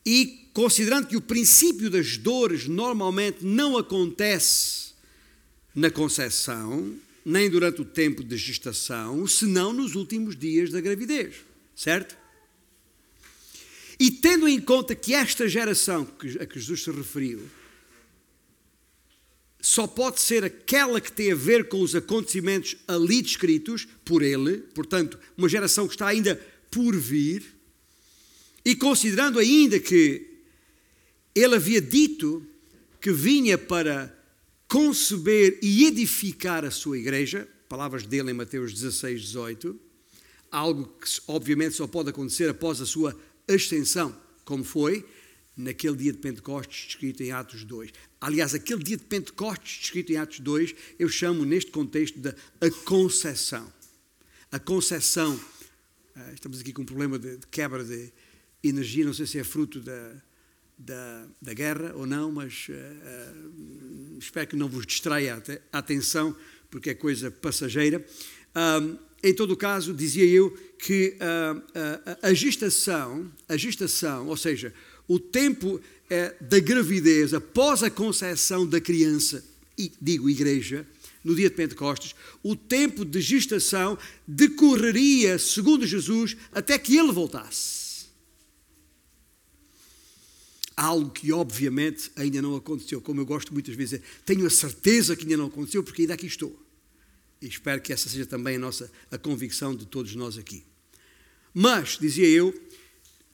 e 0.06 0.48
considerando 0.54 1.08
que 1.08 1.16
o 1.16 1.20
princípio 1.20 1.90
das 1.90 2.16
dores 2.16 2.68
normalmente 2.68 3.44
não 3.44 3.76
acontece 3.76 4.92
na 5.74 5.90
concepção, 5.90 6.94
nem 7.24 7.50
durante 7.50 7.82
o 7.82 7.84
tempo 7.84 8.22
de 8.22 8.36
gestação, 8.36 9.26
senão 9.26 9.72
nos 9.72 9.96
últimos 9.96 10.36
dias 10.36 10.70
da 10.70 10.80
gravidez, 10.80 11.34
certo? 11.74 12.16
E 13.98 14.12
tendo 14.12 14.46
em 14.46 14.60
conta 14.60 14.94
que 14.94 15.12
esta 15.12 15.48
geração 15.48 16.08
a 16.40 16.46
que 16.46 16.60
Jesus 16.60 16.84
se 16.84 16.90
referiu 16.92 17.42
só 19.60 19.84
pode 19.88 20.20
ser 20.20 20.44
aquela 20.44 21.00
que 21.00 21.10
tem 21.10 21.32
a 21.32 21.34
ver 21.34 21.68
com 21.68 21.80
os 21.80 21.96
acontecimentos 21.96 22.76
ali 22.86 23.20
descritos 23.20 23.88
por 24.04 24.22
ele, 24.22 24.58
portanto, 24.58 25.18
uma 25.36 25.48
geração 25.48 25.88
que 25.88 25.94
está 25.94 26.06
ainda 26.06 26.40
por 26.70 26.94
vir, 26.94 27.55
e 28.66 28.74
considerando 28.74 29.38
ainda 29.38 29.78
que 29.78 30.26
ele 31.32 31.54
havia 31.54 31.80
dito 31.80 32.44
que 33.00 33.12
vinha 33.12 33.56
para 33.56 34.12
conceber 34.66 35.60
e 35.62 35.86
edificar 35.86 36.64
a 36.64 36.70
sua 36.72 36.98
igreja, 36.98 37.48
palavras 37.68 38.04
dele 38.04 38.32
em 38.32 38.34
Mateus 38.34 38.72
16, 38.72 39.22
18, 39.22 39.80
algo 40.50 40.84
que 40.84 41.08
obviamente 41.28 41.76
só 41.76 41.86
pode 41.86 42.10
acontecer 42.10 42.50
após 42.50 42.80
a 42.80 42.86
sua 42.86 43.16
ascensão, 43.46 44.12
como 44.44 44.64
foi, 44.64 45.06
naquele 45.56 45.94
dia 45.94 46.12
de 46.12 46.18
Pentecostes 46.18 46.86
descrito 46.86 47.22
em 47.22 47.30
Atos 47.30 47.62
2. 47.62 47.92
Aliás, 48.20 48.52
aquele 48.52 48.82
dia 48.82 48.96
de 48.96 49.04
Pentecostes 49.04 49.78
descrito 49.78 50.12
em 50.12 50.16
Atos 50.16 50.40
2, 50.40 50.74
eu 50.98 51.08
chamo 51.08 51.44
neste 51.44 51.70
contexto 51.70 52.18
de 52.18 52.30
a 52.30 52.70
concessão. 52.84 53.72
A 54.50 54.58
concessão, 54.58 55.38
ah, 56.16 56.32
estamos 56.34 56.58
aqui 56.58 56.72
com 56.72 56.82
um 56.82 56.86
problema 56.86 57.16
de, 57.16 57.38
quebra 57.48 57.84
de 57.84 58.12
energia, 58.68 59.04
não 59.04 59.14
sei 59.14 59.26
se 59.26 59.38
é 59.38 59.44
fruto 59.44 59.80
da, 59.80 60.12
da, 60.78 61.26
da 61.40 61.54
guerra 61.54 61.92
ou 61.94 62.06
não, 62.06 62.30
mas 62.30 62.68
uh, 62.68 64.18
espero 64.18 64.46
que 64.46 64.56
não 64.56 64.68
vos 64.68 64.86
distraia 64.86 65.42
a 65.72 65.78
atenção, 65.78 66.36
porque 66.70 66.90
é 66.90 66.94
coisa 66.94 67.30
passageira. 67.30 68.04
Em 69.22 69.34
todo 69.34 69.52
o 69.52 69.56
caso, 69.56 69.92
dizia 69.94 70.24
eu 70.24 70.50
que 70.78 71.16
uh, 71.16 72.18
a 72.22 72.32
gestação, 72.32 73.30
a 73.48 73.56
gestação, 73.56 74.28
ou 74.28 74.36
seja, 74.36 74.72
o 75.08 75.18
tempo 75.18 75.80
é, 76.08 76.34
da 76.40 76.58
gravidez 76.58 77.34
após 77.34 77.82
a 77.82 77.90
concepção 77.90 78.66
da 78.66 78.80
criança, 78.80 79.44
e 79.78 79.92
digo 80.00 80.30
igreja, 80.30 80.86
no 81.22 81.34
dia 81.34 81.50
de 81.50 81.56
Pentecostes, 81.56 82.14
o 82.42 82.54
tempo 82.54 83.04
de 83.04 83.20
gestação 83.20 83.98
decorreria, 84.26 85.38
segundo 85.38 85.84
Jesus, 85.86 86.36
até 86.52 86.78
que 86.78 86.96
ele 86.96 87.12
voltasse. 87.12 87.85
Algo 90.76 91.10
que 91.10 91.32
obviamente 91.32 92.10
ainda 92.16 92.42
não 92.42 92.54
aconteceu, 92.54 93.00
como 93.00 93.20
eu 93.20 93.26
gosto 93.26 93.52
muitas 93.52 93.74
vezes, 93.74 94.00
tenho 94.24 94.46
a 94.46 94.50
certeza 94.50 95.16
que 95.16 95.22
ainda 95.22 95.38
não 95.38 95.46
aconteceu, 95.46 95.82
porque 95.82 96.02
ainda 96.02 96.14
aqui 96.14 96.26
estou. 96.26 96.62
E 97.40 97.46
espero 97.46 97.80
que 97.80 97.92
essa 97.92 98.08
seja 98.08 98.26
também 98.26 98.56
a 98.56 98.58
nossa 98.58 98.90
a 99.10 99.16
convicção 99.16 99.74
de 99.74 99.86
todos 99.86 100.14
nós 100.14 100.36
aqui. 100.36 100.64
Mas, 101.54 101.96
dizia 101.98 102.28
eu, 102.28 102.54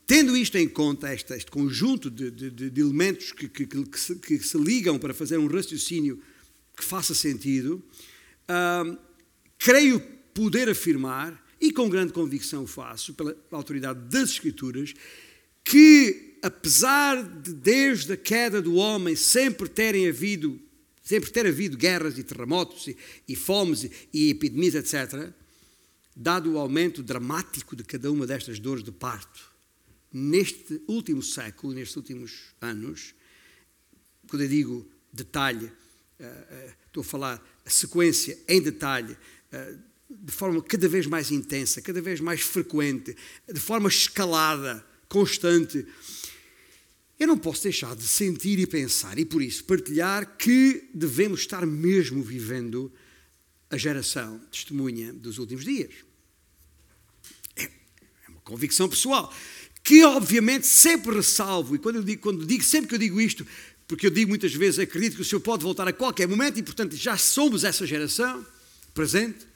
tendo 0.07 0.37
isto 0.37 0.57
em 0.57 0.69
conta, 0.69 1.13
este, 1.13 1.33
este 1.35 1.51
conjunto 1.51 2.11
de, 2.11 2.31
de, 2.31 2.71
de 2.71 2.81
elementos 2.81 3.33
que, 3.33 3.49
que, 3.49 3.67
que, 3.67 3.99
se, 3.99 4.15
que 4.17 4.39
se 4.39 4.57
ligam 4.59 4.99
para 4.99 5.13
fazer 5.13 5.39
um 5.39 5.47
raciocínio 5.49 6.23
que 6.77 6.85
faça 6.85 7.15
sentido, 7.15 7.83
uh, 8.49 8.97
creio 9.59 10.01
poder 10.33 10.69
afirmar, 10.69 11.43
e 11.61 11.73
com 11.73 11.89
grande 11.89 12.13
convicção 12.13 12.67
faço, 12.67 13.15
pela 13.15 13.37
autoridade 13.53 14.01
das 14.09 14.31
Escrituras, 14.31 14.93
que 15.65 16.32
apesar 16.43 17.23
de 17.23 17.53
desde 17.55 18.15
a 18.15 18.17
queda 18.17 18.61
do 18.61 18.75
homem 18.75 19.15
sempre 19.15 19.69
terem 19.69 20.09
havido, 20.09 20.61
sempre 21.01 21.31
ter 21.31 21.47
havido 21.47 21.77
guerras 21.77 22.19
e 22.19 22.25
terremotos 22.25 22.89
e, 22.89 22.97
e 23.29 23.37
fomes 23.37 23.89
e, 24.13 24.31
epidemias, 24.31 24.75
etc., 24.75 25.31
dado 26.15 26.53
o 26.53 26.59
aumento 26.59 27.03
dramático 27.03 27.77
de 27.77 27.85
cada 27.85 28.11
uma 28.11 28.27
destas 28.27 28.59
dores 28.59 28.83
de 28.83 28.91
parto, 28.91 29.51
neste 30.13 30.83
último 30.87 31.23
século, 31.23 31.73
nestes 31.73 31.97
últimos 31.97 32.55
anos, 32.61 33.15
quando 34.29 34.43
eu 34.43 34.49
digo 34.49 34.87
detalhe, 35.13 35.71
eh, 36.19 36.47
eh, 36.51 36.75
estou 36.87 37.01
a 37.01 37.05
falar 37.05 37.63
a 37.65 37.71
sequência 37.71 38.39
em 38.47 38.61
detalhe, 38.61 39.17
eh, 39.51 39.75
de 40.11 40.33
forma 40.33 40.63
cada 40.63 40.89
vez 40.89 41.07
mais 41.07 41.31
intensa, 41.31 41.81
cada 41.81 42.03
vez 42.03 42.21
mais 42.21 42.43
frequente, 42.43 43.17
de 43.51 43.61
forma 43.61 43.89
escalada, 43.89 44.85
constante. 45.13 45.87
Eu 47.21 47.27
não 47.27 47.37
posso 47.37 47.63
deixar 47.65 47.95
de 47.95 48.05
sentir 48.05 48.59
e 48.59 48.67
pensar, 48.67 49.19
e 49.19 49.27
por 49.27 49.43
isso 49.43 49.63
partilhar, 49.65 50.39
que 50.39 50.89
devemos 50.95 51.41
estar 51.41 51.67
mesmo 51.67 52.23
vivendo 52.23 52.91
a 53.69 53.77
geração 53.77 54.39
testemunha 54.51 55.13
dos 55.13 55.37
últimos 55.37 55.65
dias. 55.65 55.93
É, 57.55 57.65
é 57.65 58.29
uma 58.29 58.41
convicção 58.41 58.89
pessoal, 58.89 59.33
que 59.85 60.03
obviamente 60.03 60.67
sempre 60.67 61.15
ressalvo, 61.15 61.77
e 61.77 61.79
quando, 61.79 61.97
eu 61.97 62.03
digo, 62.03 62.23
quando 62.23 62.47
digo, 62.47 62.65
sempre 62.65 62.89
que 62.89 62.95
eu 62.95 62.99
digo 62.99 63.21
isto, 63.21 63.47
porque 63.87 64.07
eu 64.07 64.11
digo 64.11 64.31
muitas 64.31 64.55
vezes, 64.55 64.79
acredito 64.79 65.17
que 65.17 65.23
o 65.23 65.25
Senhor 65.25 65.41
pode 65.43 65.63
voltar 65.63 65.87
a 65.87 65.93
qualquer 65.93 66.27
momento 66.27 66.59
e, 66.59 66.63
portanto, 66.63 66.97
já 66.97 67.19
somos 67.19 67.65
essa 67.65 67.87
geração 67.87 68.45
presente. 68.95 69.47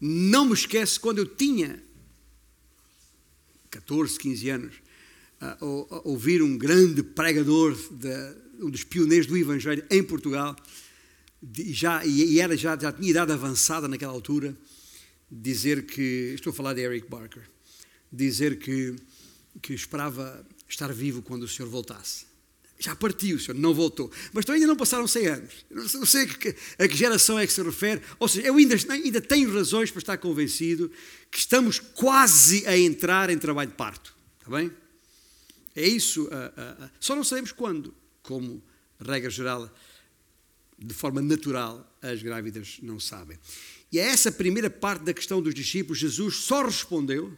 Não 0.00 0.46
me 0.46 0.54
esqueço 0.54 0.98
quando 0.98 1.18
eu 1.18 1.26
tinha 1.26 1.82
14, 3.76 4.18
15 4.18 4.50
anos, 4.50 4.74
a, 5.40 5.58
a 5.60 5.64
ouvir 6.04 6.42
um 6.42 6.56
grande 6.56 7.02
pregador, 7.02 7.76
de, 7.90 8.08
um 8.60 8.70
dos 8.70 8.84
pioneiros 8.84 9.26
do 9.26 9.36
Evangelho 9.36 9.84
em 9.90 10.02
Portugal, 10.02 10.56
de, 11.42 11.72
já, 11.72 12.04
e 12.04 12.40
era, 12.40 12.56
já, 12.56 12.78
já 12.78 12.92
tinha 12.92 13.10
idade 13.10 13.32
avançada 13.32 13.86
naquela 13.86 14.12
altura, 14.12 14.56
dizer 15.30 15.86
que, 15.86 16.32
estou 16.34 16.50
a 16.50 16.54
falar 16.54 16.74
de 16.74 16.80
Eric 16.80 17.08
Barker, 17.08 17.42
dizer 18.10 18.58
que, 18.58 18.96
que 19.60 19.74
esperava 19.74 20.46
estar 20.68 20.92
vivo 20.92 21.22
quando 21.22 21.42
o 21.42 21.48
Senhor 21.48 21.68
voltasse 21.68 22.35
já 22.78 22.94
partiu, 22.94 23.38
senhor 23.38 23.58
não 23.58 23.72
voltou. 23.72 24.10
Mas 24.32 24.44
então 24.44 24.54
ainda 24.54 24.66
não 24.66 24.76
passaram 24.76 25.06
100 25.06 25.26
anos. 25.26 25.66
Não 25.70 26.06
sei 26.06 26.24
a 26.24 26.26
que, 26.26 26.56
a 26.78 26.88
que 26.88 26.96
geração 26.96 27.38
é 27.38 27.46
que 27.46 27.52
se 27.52 27.62
refere. 27.62 28.02
Ou 28.18 28.28
seja, 28.28 28.46
eu 28.46 28.56
ainda, 28.56 28.76
ainda 28.90 29.20
tenho 29.20 29.52
razões 29.52 29.90
para 29.90 30.00
estar 30.00 30.18
convencido 30.18 30.90
que 31.30 31.38
estamos 31.38 31.78
quase 31.78 32.66
a 32.66 32.76
entrar 32.76 33.30
em 33.30 33.38
trabalho 33.38 33.70
de 33.70 33.76
parto. 33.76 34.14
Está 34.38 34.50
bem? 34.50 34.70
É 35.74 35.86
isso. 35.86 36.24
Uh, 36.24 36.26
uh, 36.26 36.84
uh. 36.84 36.90
Só 37.00 37.16
não 37.16 37.24
sabemos 37.24 37.52
quando. 37.52 37.94
Como 38.22 38.62
regra 39.00 39.30
geral, 39.30 39.72
de 40.78 40.94
forma 40.94 41.22
natural, 41.22 41.96
as 42.02 42.22
grávidas 42.22 42.78
não 42.82 43.00
sabem. 43.00 43.38
E 43.90 43.98
é 43.98 44.02
essa 44.02 44.32
primeira 44.32 44.68
parte 44.68 45.04
da 45.04 45.14
questão 45.14 45.40
dos 45.40 45.54
discípulos. 45.54 45.98
Jesus 45.98 46.36
só 46.36 46.64
respondeu 46.64 47.36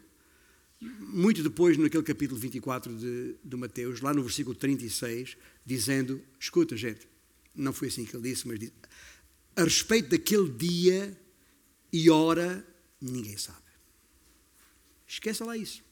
muito 0.80 1.42
depois, 1.42 1.76
naquele 1.76 2.02
capítulo 2.02 2.38
24 2.38 2.96
de, 2.96 3.34
de 3.42 3.56
Mateus, 3.56 4.00
lá 4.00 4.14
no 4.14 4.22
versículo 4.22 4.54
36, 4.54 5.36
dizendo: 5.66 6.22
Escuta, 6.38 6.76
gente, 6.76 7.08
não 7.54 7.72
foi 7.72 7.88
assim 7.88 8.04
que 8.04 8.16
ele 8.16 8.30
disse, 8.30 8.46
mas 8.46 8.60
a 9.56 9.64
respeito 9.64 10.10
daquele 10.10 10.48
dia 10.50 11.18
e 11.92 12.08
hora, 12.08 12.64
ninguém 13.00 13.36
sabe. 13.36 13.58
Esqueça 15.06 15.44
lá 15.44 15.56
isso. 15.56 15.82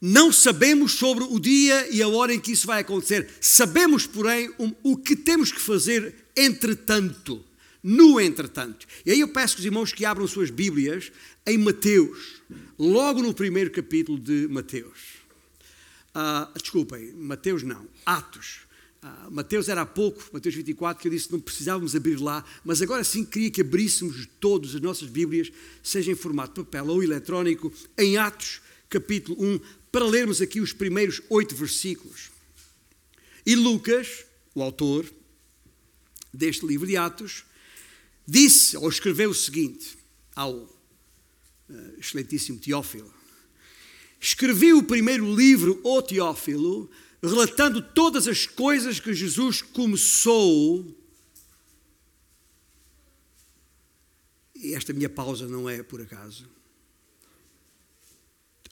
Não 0.00 0.32
sabemos 0.32 0.92
sobre 0.92 1.24
o 1.24 1.38
dia 1.38 1.88
e 1.90 2.02
a 2.02 2.08
hora 2.08 2.34
em 2.34 2.40
que 2.40 2.52
isso 2.52 2.66
vai 2.66 2.80
acontecer. 2.80 3.30
Sabemos, 3.40 4.06
porém, 4.06 4.52
o 4.82 4.96
que 4.96 5.14
temos 5.14 5.52
que 5.52 5.60
fazer 5.60 6.26
entretanto. 6.36 7.44
No 7.88 8.20
entretanto. 8.20 8.84
E 9.04 9.12
aí 9.12 9.20
eu 9.20 9.28
peço 9.28 9.54
que 9.54 9.60
os 9.60 9.64
irmãos 9.64 9.92
que 9.92 10.04
abram 10.04 10.26
suas 10.26 10.50
Bíblias 10.50 11.12
em 11.46 11.56
Mateus, 11.56 12.42
logo 12.76 13.22
no 13.22 13.32
primeiro 13.32 13.70
capítulo 13.70 14.18
de 14.18 14.48
Mateus. 14.48 15.20
Uh, 16.08 16.52
desculpem, 16.58 17.12
Mateus 17.12 17.62
não, 17.62 17.86
Atos. 18.04 18.62
Uh, 19.00 19.30
Mateus 19.30 19.68
era 19.68 19.82
há 19.82 19.86
pouco, 19.86 20.20
Mateus 20.32 20.56
24, 20.56 21.00
que 21.00 21.06
eu 21.06 21.12
disse 21.12 21.28
que 21.28 21.34
não 21.34 21.40
precisávamos 21.40 21.94
abrir 21.94 22.18
lá, 22.18 22.44
mas 22.64 22.82
agora 22.82 23.04
sim 23.04 23.24
queria 23.24 23.52
que 23.52 23.60
abríssemos 23.60 24.26
todas 24.40 24.74
as 24.74 24.80
nossas 24.80 25.08
Bíblias, 25.08 25.52
seja 25.80 26.10
em 26.10 26.16
formato 26.16 26.64
papel 26.64 26.88
ou 26.88 27.04
eletrónico, 27.04 27.72
em 27.96 28.16
Atos, 28.16 28.62
capítulo 28.90 29.40
1, 29.40 29.60
para 29.92 30.04
lermos 30.04 30.40
aqui 30.42 30.60
os 30.60 30.72
primeiros 30.72 31.22
oito 31.30 31.54
versículos. 31.54 32.32
E 33.46 33.54
Lucas, 33.54 34.24
o 34.56 34.60
autor 34.60 35.06
deste 36.34 36.66
livro 36.66 36.84
de 36.84 36.96
Atos, 36.96 37.44
disse 38.26 38.76
ou 38.76 38.88
escreveu 38.88 39.30
o 39.30 39.34
seguinte 39.34 39.96
ao 40.34 40.52
uh, 40.54 40.68
excelentíssimo 41.98 42.58
Teófilo. 42.58 43.14
Escrevi 44.20 44.72
o 44.72 44.82
primeiro 44.82 45.32
livro, 45.34 45.80
O 45.84 46.02
Teófilo, 46.02 46.90
relatando 47.22 47.80
todas 47.80 48.26
as 48.26 48.46
coisas 48.46 48.98
que 48.98 49.14
Jesus 49.14 49.62
começou. 49.62 50.84
E 54.54 54.74
esta 54.74 54.92
minha 54.92 55.08
pausa 55.08 55.46
não 55.46 55.68
é 55.68 55.82
por 55.82 56.00
acaso. 56.00 56.48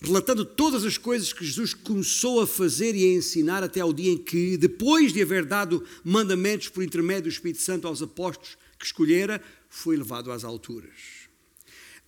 Relatando 0.00 0.44
todas 0.44 0.84
as 0.84 0.98
coisas 0.98 1.32
que 1.32 1.44
Jesus 1.44 1.72
começou 1.72 2.40
a 2.40 2.46
fazer 2.46 2.94
e 2.94 3.04
a 3.04 3.14
ensinar 3.14 3.62
até 3.62 3.80
ao 3.80 3.92
dia 3.92 4.12
em 4.12 4.18
que, 4.18 4.56
depois 4.56 5.12
de 5.12 5.22
haver 5.22 5.44
dado 5.44 5.86
mandamentos 6.02 6.68
por 6.68 6.82
intermédio 6.82 7.24
do 7.24 7.28
Espírito 7.28 7.62
Santo 7.62 7.86
aos 7.86 8.02
apóstolos 8.02 8.56
que 8.78 8.86
escolhera, 8.86 9.42
foi 9.68 9.96
levado 9.96 10.30
às 10.30 10.44
alturas. 10.44 11.24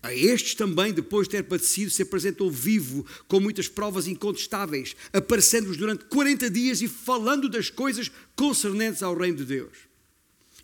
A 0.03 0.15
estes 0.15 0.55
também, 0.55 0.93
depois 0.93 1.27
de 1.27 1.33
ter 1.33 1.43
padecido, 1.43 1.91
se 1.91 2.03
apresentou 2.03 2.51
vivo, 2.51 3.05
com 3.27 3.41
muitas 3.41 3.67
provas 3.67 4.07
incontestáveis, 4.07 4.95
aparecendo-nos 5.13 5.77
durante 5.77 6.05
40 6.05 6.49
dias 6.49 6.81
e 6.81 6.87
falando 6.87 7.49
das 7.49 7.71
coisas 7.71 8.11
concernentes 8.37 9.03
ao 9.03 9.17
reino 9.17 9.39
de 9.39 9.45
Deus. 9.45 9.77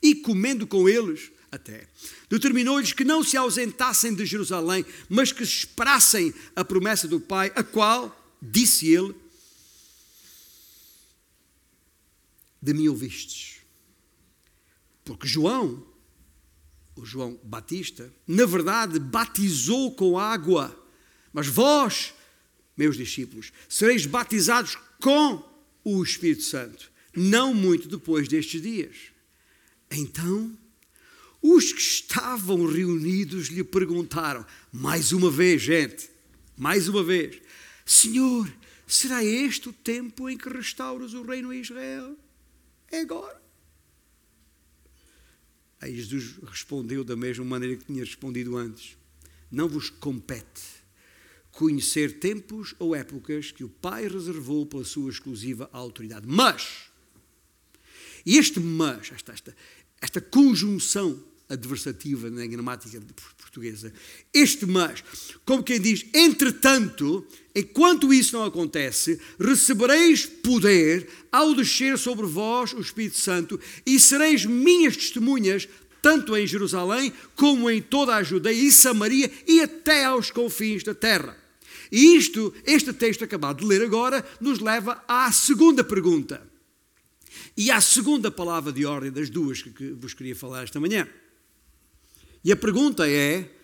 E 0.00 0.14
comendo 0.14 0.66
com 0.66 0.88
eles, 0.88 1.32
até, 1.50 1.88
determinou-lhes 2.30 2.92
que 2.92 3.04
não 3.04 3.24
se 3.24 3.36
ausentassem 3.36 4.14
de 4.14 4.24
Jerusalém, 4.24 4.84
mas 5.08 5.32
que 5.32 5.42
esperassem 5.42 6.32
a 6.54 6.64
promessa 6.64 7.08
do 7.08 7.18
Pai, 7.20 7.50
a 7.56 7.64
qual, 7.64 8.36
disse 8.40 8.92
ele, 8.92 9.14
de 12.60 12.72
mim 12.72 12.86
ouvistes. 12.86 13.56
Porque 15.04 15.26
João 15.26 15.84
o 16.96 17.04
João 17.04 17.38
Batista, 17.42 18.12
na 18.26 18.44
verdade 18.46 18.98
batizou 18.98 19.94
com 19.94 20.18
água, 20.18 20.76
mas 21.32 21.46
vós, 21.46 22.14
meus 22.76 22.96
discípulos, 22.96 23.52
sereis 23.68 24.06
batizados 24.06 24.76
com 25.00 25.42
o 25.84 26.02
Espírito 26.02 26.42
Santo, 26.42 26.90
não 27.14 27.54
muito 27.54 27.88
depois 27.88 28.28
destes 28.28 28.60
dias. 28.60 28.96
Então, 29.90 30.56
os 31.40 31.72
que 31.72 31.80
estavam 31.80 32.66
reunidos 32.66 33.48
lhe 33.48 33.64
perguntaram, 33.64 34.46
mais 34.70 35.12
uma 35.12 35.30
vez, 35.30 35.60
gente, 35.60 36.08
mais 36.56 36.88
uma 36.88 37.02
vez, 37.02 37.40
Senhor, 37.84 38.52
será 38.86 39.24
este 39.24 39.68
o 39.68 39.72
tempo 39.72 40.28
em 40.28 40.38
que 40.38 40.48
restauras 40.48 41.14
o 41.14 41.22
reino 41.22 41.50
a 41.50 41.56
Israel? 41.56 42.16
É 42.90 43.00
agora. 43.00 43.41
Aí 45.82 45.96
Jesus 45.96 46.38
respondeu 46.44 47.02
da 47.02 47.16
mesma 47.16 47.44
maneira 47.44 47.76
que 47.76 47.84
tinha 47.84 48.04
respondido 48.04 48.56
antes: 48.56 48.96
Não 49.50 49.68
vos 49.68 49.90
compete 49.90 50.62
conhecer 51.50 52.20
tempos 52.20 52.72
ou 52.78 52.94
épocas 52.94 53.50
que 53.50 53.64
o 53.64 53.68
Pai 53.68 54.06
reservou 54.06 54.64
pela 54.64 54.84
sua 54.84 55.10
exclusiva 55.10 55.68
autoridade. 55.72 56.24
Mas, 56.26 56.84
e 58.24 58.38
este 58.38 58.60
mas, 58.60 59.10
esta, 59.10 59.32
esta, 59.32 59.56
esta 60.00 60.20
conjunção 60.20 61.22
adversativa 61.52 62.30
na 62.30 62.46
gramática 62.46 63.00
portuguesa, 63.36 63.92
este 64.32 64.66
mas, 64.66 65.04
como 65.44 65.62
quem 65.62 65.80
diz, 65.80 66.06
entretanto, 66.14 67.26
enquanto 67.54 68.12
isso 68.12 68.36
não 68.36 68.44
acontece, 68.44 69.20
recebereis 69.38 70.26
poder 70.26 71.08
ao 71.30 71.54
descer 71.54 71.98
sobre 71.98 72.26
vós 72.26 72.72
o 72.72 72.80
Espírito 72.80 73.18
Santo 73.18 73.60
e 73.84 73.98
sereis 74.00 74.44
minhas 74.44 74.96
testemunhas 74.96 75.68
tanto 76.02 76.36
em 76.36 76.46
Jerusalém 76.46 77.12
como 77.36 77.70
em 77.70 77.80
toda 77.80 78.16
a 78.16 78.22
Judeia 78.22 78.60
e 78.60 78.72
Samaria 78.72 79.30
e 79.46 79.60
até 79.60 80.04
aos 80.04 80.32
confins 80.32 80.82
da 80.82 80.94
terra. 80.94 81.36
E 81.92 82.16
isto, 82.16 82.52
este 82.66 82.92
texto 82.92 83.22
acabado 83.22 83.58
de 83.60 83.66
ler 83.66 83.82
agora, 83.82 84.26
nos 84.40 84.58
leva 84.58 85.04
à 85.06 85.30
segunda 85.30 85.84
pergunta. 85.84 86.42
E 87.56 87.70
à 87.70 87.80
segunda 87.80 88.30
palavra 88.30 88.72
de 88.72 88.84
ordem 88.84 89.12
das 89.12 89.28
duas 89.30 89.62
que 89.62 89.92
vos 89.92 90.14
queria 90.14 90.34
falar 90.34 90.64
esta 90.64 90.80
manhã. 90.80 91.06
E 92.44 92.50
a 92.50 92.56
pergunta 92.56 93.08
é: 93.08 93.54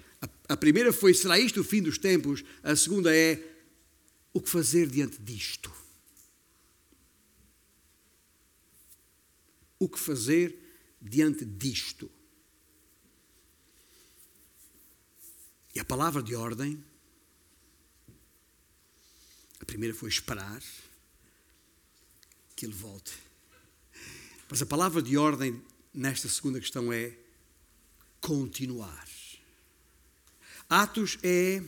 a 0.49 0.57
primeira 0.57 0.93
foi, 0.93 1.13
será 1.13 1.39
isto 1.39 1.61
o 1.61 1.65
fim 1.65 1.83
dos 1.83 1.99
tempos? 1.99 2.43
A 2.63 2.75
segunda 2.75 3.15
é, 3.15 3.57
o 4.33 4.41
que 4.41 4.49
fazer 4.49 4.89
diante 4.89 5.19
disto? 5.21 5.71
O 9.79 9.89
que 9.89 9.99
fazer 9.99 10.59
diante 11.01 11.45
disto? 11.45 12.11
E 15.75 15.81
a 15.81 15.85
palavra 15.85 16.23
de 16.23 16.35
ordem, 16.35 16.83
a 19.61 19.65
primeira 19.65 19.95
foi 19.95 20.09
esperar 20.09 20.63
que 22.57 22.65
ele 22.67 22.75
volte. 22.75 23.13
Mas 24.51 24.63
a 24.63 24.67
palavra 24.67 25.03
de 25.03 25.17
ordem 25.17 25.63
nesta 25.93 26.29
segunda 26.29 26.59
questão 26.59 26.93
é 26.93 27.17
continuar. 28.21 29.07
Atos 30.69 31.19
é 31.23 31.63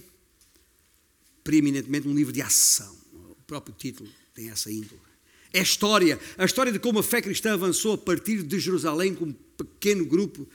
preeminentemente 1.42 2.06
um 2.06 2.14
livro 2.14 2.32
de 2.32 2.42
ação. 2.42 2.94
O 3.12 3.36
próprio 3.46 3.74
título 3.74 4.10
tem 4.34 4.50
essa 4.50 4.70
índole. 4.70 5.00
É 5.52 5.60
história, 5.60 6.20
a 6.38 6.44
história 6.44 6.70
de 6.70 6.78
como 6.78 7.00
a 7.00 7.02
fé 7.02 7.20
cristã 7.20 7.54
avançou 7.54 7.94
a 7.94 7.98
partir 7.98 8.42
de 8.42 8.60
Jerusalém 8.60 9.14
com 9.14 9.24
um 9.26 9.32
pequeno 9.32 10.04
grupo 10.04 10.48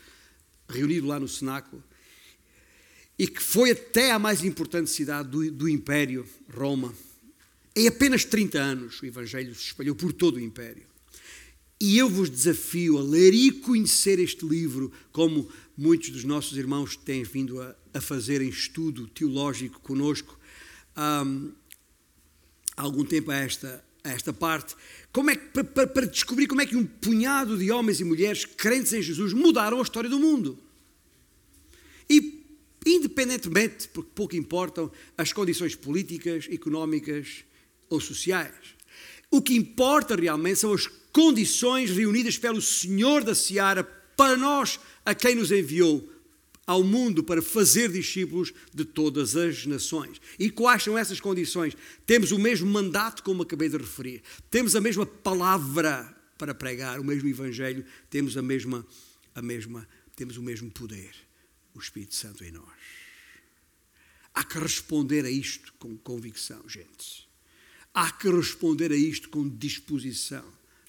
reunido 0.70 1.08
lá 1.08 1.20
no 1.20 1.28
cenáculo 1.28 1.84
e 3.18 3.28
que 3.28 3.42
foi 3.42 3.72
até 3.72 4.12
a 4.12 4.20
mais 4.20 4.44
importante 4.44 4.90
cidade 4.90 5.30
do, 5.30 5.52
do 5.52 5.70
Império, 5.70 6.26
Roma. 6.54 6.94
Em 7.76 7.88
apenas 7.88 8.24
30 8.26 8.58
anos, 8.58 9.02
o 9.02 9.06
Evangelho 9.06 9.54
se 9.56 9.68
espalhou 9.68 9.96
por 9.96 10.14
todo 10.14 10.36
o 10.36 10.42
Império. 10.42 10.84
E 11.80 11.98
eu 11.98 12.10
vos 12.10 12.30
desafio 12.30 12.98
a 12.98 13.02
ler 13.02 13.34
e 13.34 13.52
conhecer 13.52 14.20
este 14.20 14.46
livro, 14.46 14.92
como 15.12 15.50
muitos 15.78 16.10
dos 16.10 16.24
nossos 16.24 16.58
irmãos 16.58 16.96
têm 16.96 17.24
vindo 17.24 17.62
a, 17.62 17.76
a 17.94 18.02
fazer 18.02 18.42
em 18.42 18.50
estudo 18.50 19.08
teológico 19.08 19.80
conosco 19.82 20.40
um, 20.98 21.52
há 22.76 22.82
algum 22.82 23.04
tempo 23.04 23.32
a 23.32 23.36
esta, 23.36 23.84
a 24.04 24.10
esta 24.10 24.34
parte, 24.34 24.76
como 25.12 25.30
é 25.32 25.36
que, 25.36 25.64
para, 25.64 25.88
para 25.88 26.06
descobrir 26.06 26.48
como 26.48 26.62
é 26.62 26.66
que 26.66 26.76
um 26.76 26.86
punhado 26.86 27.58
de 27.58 27.72
homens 27.72 28.00
e 28.00 28.04
mulheres 28.04 28.46
crentes 28.46 28.94
em 28.94 29.02
Jesus 29.02 29.34
mudaram 29.34 29.80
a 29.80 29.84
história 29.84 30.10
do 30.10 30.20
mundo. 30.20 30.60
E 32.10 32.46
independentemente, 32.86 33.88
porque 33.88 34.12
pouco 34.14 34.36
importam 34.36 34.92
as 35.18 35.34
condições 35.34 35.76
políticas, 35.76 36.48
económicas 36.52 37.44
ou 37.90 38.00
sociais. 38.00 38.76
O 39.32 39.42
que 39.42 39.56
importa 39.56 40.16
realmente 40.16 40.60
são 40.60 40.72
as 40.72 40.88
condições 41.12 41.90
reunidas 41.90 42.38
pelo 42.38 42.62
Senhor 42.62 43.24
da 43.24 43.34
Seara 43.34 43.84
para 43.84 44.38
nós, 44.38 44.80
a 45.06 45.14
quem 45.14 45.36
nos 45.36 45.52
enviou 45.52 46.12
ao 46.66 46.84
mundo 46.84 47.24
para 47.24 47.42
fazer 47.42 47.92
discípulos 47.92 48.52
de 48.74 48.84
todas 48.84 49.36
as 49.36 49.66
nações. 49.68 50.20
E 50.40 50.50
quais 50.50 50.84
são 50.84 50.98
essas 50.98 51.20
condições? 51.20 51.78
Temos 52.06 52.32
o 52.32 52.40
mesmo 52.40 52.68
mandato, 52.68 53.22
como 53.22 53.44
acabei 53.44 53.70
de 53.70 53.78
referir, 53.78 54.24
temos 54.50 54.76
a 54.76 54.82
mesma 54.82 55.06
palavra 55.06 56.12
para 56.38 56.56
pregar, 56.56 57.00
o 57.00 57.04
mesmo 57.04 57.30
evangelho, 57.30 57.86
temos 58.10 58.36
a 58.36 58.42
mesma 58.42 58.86
a 59.34 59.42
mesma 59.42 59.88
temos 60.16 60.38
o 60.38 60.42
mesmo 60.42 60.72
poder 60.72 61.14
o 61.76 61.80
Espírito 61.80 62.16
Santo 62.16 62.44
em 62.44 62.52
nós. 62.52 62.66
Há 64.34 64.44
que 64.44 64.58
responder 64.58 65.26
a 65.26 65.30
isto 65.30 65.74
com 65.78 65.98
convicção, 65.98 66.68
gente. 66.68 67.28
Há 67.94 68.12
que 68.12 68.30
responder 68.30 68.92
a 68.92 68.96
isto 68.96 69.30
com 69.30 69.48
disposição 69.48 70.44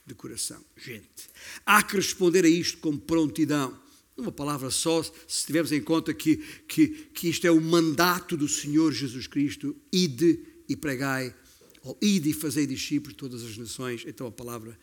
de 0.04 0.14
coração, 0.14 0.64
gente. 0.76 1.28
Há 1.64 1.82
que 1.82 1.96
responder 1.96 2.44
a 2.44 2.48
isto 2.48 2.78
com 2.78 2.96
prontidão. 2.96 3.78
Uma 4.16 4.32
palavra 4.32 4.70
só, 4.70 5.02
se 5.02 5.44
tivermos 5.44 5.72
em 5.72 5.82
conta 5.82 6.14
que, 6.14 6.38
que, 6.66 6.88
que 7.12 7.28
isto 7.28 7.46
é 7.46 7.50
o 7.50 7.60
mandato 7.60 8.34
do 8.34 8.48
Senhor 8.48 8.90
Jesus 8.90 9.26
Cristo, 9.26 9.76
ide 9.92 10.40
e 10.66 10.74
pregai, 10.74 11.34
ou 11.82 11.98
ide 12.00 12.30
e 12.30 12.32
fazei 12.32 12.66
discípulos 12.66 13.12
de 13.12 13.18
todas 13.18 13.44
as 13.44 13.58
nações, 13.58 14.04
então 14.06 14.26
a 14.26 14.32
palavra 14.32 14.76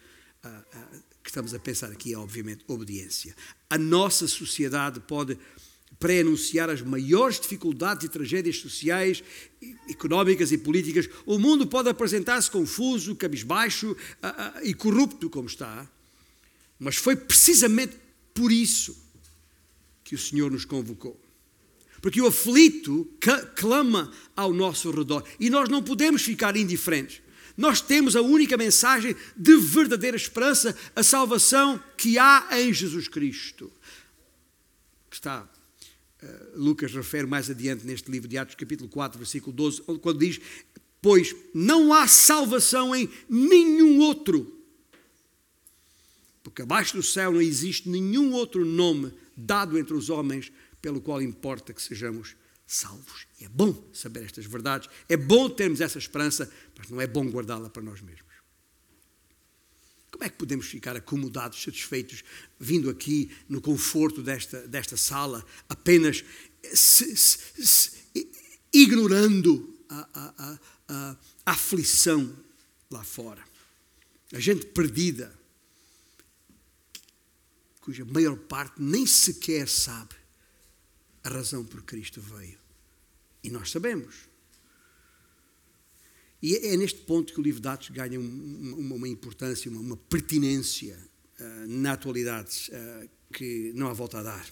ah, 0.43 0.63
ah, 0.73 0.87
que 1.23 1.29
estamos 1.29 1.51
a 1.53 1.59
pensar 1.59 1.91
aqui 1.91 2.13
é, 2.13 2.17
obviamente, 2.17 2.63
obediência. 2.67 3.35
A 3.69 3.77
nossa 3.77 4.27
sociedade 4.27 4.99
pode 4.99 5.35
pré-anunciar 5.99 6.69
as 6.69 6.81
maiores 6.81 7.39
dificuldades 7.39 8.05
e 8.05 8.09
tragédias 8.09 8.57
sociais, 8.57 9.23
económicas 9.89 10.51
e 10.51 10.57
políticas, 10.59 11.09
o 11.25 11.39
mundo 11.39 11.65
pode 11.65 11.89
apresentar-se 11.89 12.51
confuso, 12.51 13.15
cabisbaixo 13.15 13.95
e 14.63 14.73
corrupto 14.73 15.29
como 15.29 15.47
está. 15.47 15.89
Mas 16.77 16.97
foi 16.97 17.15
precisamente 17.15 17.95
por 18.33 18.51
isso 18.51 19.02
que 20.13 20.15
o 20.15 20.19
Senhor 20.19 20.51
nos 20.51 20.63
convocou. 20.63 21.19
Porque 21.99 22.21
o 22.21 22.27
aflito 22.27 23.09
clama 23.55 24.13
ao 24.35 24.53
nosso 24.53 24.91
redor 24.91 25.23
e 25.39 25.49
nós 25.49 25.69
não 25.69 25.81
podemos 25.81 26.21
ficar 26.21 26.55
indiferentes. 26.55 27.19
Nós 27.57 27.81
temos 27.81 28.15
a 28.15 28.21
única 28.21 28.55
mensagem 28.55 29.15
de 29.35 29.57
verdadeira 29.57 30.15
esperança, 30.15 30.77
a 30.95 31.01
salvação 31.01 31.81
que 31.97 32.19
há 32.19 32.47
em 32.51 32.71
Jesus 32.71 33.07
Cristo. 33.07 33.71
Está 35.11 35.49
eh, 36.21 36.45
Lucas 36.55 36.93
refere 36.93 37.25
mais 37.25 37.49
adiante 37.49 37.85
neste 37.85 38.11
livro 38.11 38.27
de 38.27 38.37
Atos, 38.37 38.55
capítulo 38.55 38.89
4, 38.89 39.17
versículo 39.17 39.55
12, 39.55 39.81
quando 39.99 40.19
diz: 40.19 40.39
Pois 41.01 41.35
não 41.55 41.91
há 41.91 42.07
salvação 42.07 42.95
em 42.95 43.09
nenhum 43.27 43.99
outro, 43.99 44.61
porque 46.43 46.61
abaixo 46.61 46.97
do 46.97 47.03
céu 47.03 47.31
não 47.31 47.41
existe 47.41 47.89
nenhum 47.89 48.33
outro 48.33 48.63
nome 48.63 49.11
dado 49.35 49.77
entre 49.77 49.93
os 49.93 50.09
homens 50.09 50.51
pelo 50.81 51.01
qual 51.01 51.21
importa 51.21 51.73
que 51.73 51.81
sejamos 51.81 52.35
salvos. 52.67 53.27
E 53.39 53.45
é 53.45 53.49
bom 53.49 53.89
saber 53.93 54.23
estas 54.23 54.45
verdades, 54.45 54.89
é 55.07 55.17
bom 55.17 55.49
termos 55.49 55.81
essa 55.81 55.97
esperança, 55.97 56.51
mas 56.77 56.89
não 56.89 56.99
é 56.99 57.07
bom 57.07 57.27
guardá-la 57.29 57.69
para 57.69 57.83
nós 57.83 58.01
mesmos. 58.01 58.33
Como 60.11 60.23
é 60.23 60.29
que 60.29 60.37
podemos 60.37 60.67
ficar 60.67 60.95
acomodados, 60.95 61.61
satisfeitos, 61.61 62.23
vindo 62.59 62.89
aqui 62.89 63.31
no 63.49 63.59
conforto 63.59 64.21
desta, 64.21 64.67
desta 64.67 64.95
sala, 64.95 65.43
apenas 65.67 66.23
se, 66.73 67.15
se, 67.17 67.65
se, 67.65 67.91
ignorando 68.71 69.75
a, 69.89 70.09
a, 70.13 70.59
a, 70.87 71.17
a 71.45 71.51
aflição 71.51 72.31
lá 72.91 73.03
fora? 73.03 73.43
A 74.31 74.39
gente 74.39 74.67
perdida, 74.67 75.33
cuja 77.83 78.05
maior 78.05 78.37
parte 78.37 78.81
nem 78.81 79.05
sequer 79.05 79.67
sabe 79.67 80.15
a 81.23 81.29
razão 81.29 81.65
por 81.65 81.81
que 81.81 81.95
Cristo 81.97 82.21
veio. 82.21 82.57
E 83.43 83.49
nós 83.49 83.71
sabemos. 83.71 84.15
E 86.41 86.55
é 86.55 86.77
neste 86.77 87.01
ponto 87.01 87.33
que 87.33 87.39
o 87.39 87.43
livro 87.43 87.61
de 87.61 87.67
Atos 87.67 87.89
ganha 87.89 88.19
uma, 88.19 88.95
uma 88.95 89.07
importância, 89.07 89.69
uma, 89.69 89.81
uma 89.81 89.97
pertinência 89.97 90.97
uh, 91.39 91.67
na 91.67 91.93
atualidade 91.93 92.71
uh, 92.71 93.09
que 93.31 93.71
não 93.75 93.87
há 93.87 93.93
volta 93.93 94.19
a 94.19 94.23
dar. 94.23 94.45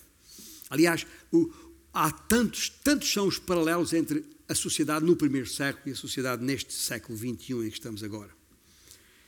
Aliás, 0.69 1.05
o, 1.31 1.51
há 1.93 2.11
tantos, 2.11 2.69
tantos 2.69 3.11
são 3.11 3.27
os 3.27 3.37
paralelos 3.37 3.93
entre 3.93 4.25
a 4.47 4.55
sociedade 4.55 5.05
no 5.05 5.15
primeiro 5.15 5.47
século 5.47 5.83
e 5.87 5.91
a 5.91 5.95
sociedade 5.95 6.43
neste 6.43 6.73
século 6.73 7.17
XXI 7.17 7.53
em 7.53 7.69
que 7.69 7.77
estamos 7.77 8.03
agora. 8.03 8.31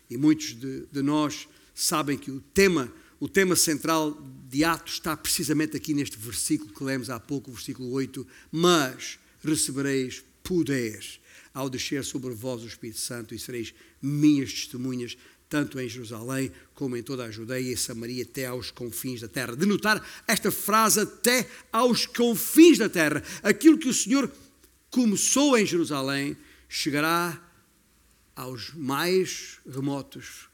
E 0.09 0.17
muitos 0.17 0.53
de, 0.59 0.85
de 0.91 1.01
nós 1.01 1.47
sabem 1.73 2.17
que 2.17 2.31
o 2.31 2.39
tema, 2.53 2.93
o 3.23 3.27
tema 3.29 3.55
central 3.55 4.21
de 4.49 4.65
Atos 4.65 4.95
está 4.95 5.15
precisamente 5.15 5.77
aqui 5.77 5.93
neste 5.93 6.17
versículo 6.17 6.73
que 6.73 6.83
lemos 6.83 7.09
há 7.09 7.17
pouco, 7.17 7.49
o 7.49 7.53
versículo 7.53 7.89
8. 7.91 8.27
Mas 8.51 9.17
recebereis 9.41 10.21
poder 10.43 11.01
ao 11.53 11.69
descer 11.69 12.03
sobre 12.03 12.33
vós 12.33 12.63
o 12.63 12.67
Espírito 12.67 12.99
Santo 12.99 13.33
e 13.33 13.39
sereis 13.39 13.73
minhas 14.01 14.51
testemunhas, 14.51 15.17
tanto 15.47 15.79
em 15.79 15.87
Jerusalém 15.87 16.51
como 16.75 16.97
em 16.97 17.01
toda 17.01 17.23
a 17.23 17.31
Judeia 17.31 17.71
e 17.71 17.77
Samaria, 17.77 18.23
até 18.23 18.45
aos 18.45 18.71
confins 18.71 19.21
da 19.21 19.29
terra. 19.29 19.55
De 19.55 19.65
notar 19.65 20.05
esta 20.27 20.51
frase, 20.51 20.99
até 20.99 21.49
aos 21.71 22.05
confins 22.05 22.77
da 22.77 22.89
terra, 22.89 23.23
aquilo 23.41 23.77
que 23.77 23.87
o 23.87 23.93
Senhor 23.93 24.29
começou 24.91 25.57
em 25.57 25.65
Jerusalém, 25.65 26.35
chegará 26.67 27.41
aos 28.35 28.73
mais 28.73 29.59
remotos 29.65 30.49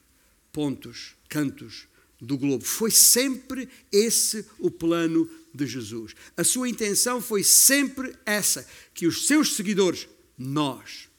pontos, 0.54 1.16
cantos 1.28 1.89
do 2.22 2.38
globo. 2.38 2.64
Foi 2.64 2.92
sempre 2.92 3.70
esse 3.92 4.46
o 4.60 4.70
plano 4.70 5.30
de 5.54 5.66
Jesus. 5.66 6.14
A 6.36 6.44
sua 6.44 6.70
intenção 6.70 7.22
foi 7.22 7.44
sempre 7.44 8.14
essa: 8.26 8.68
que 8.94 9.08
os 9.08 9.28
seus 9.28 9.56
seguidores, 9.56 10.08
nós, 10.38 11.10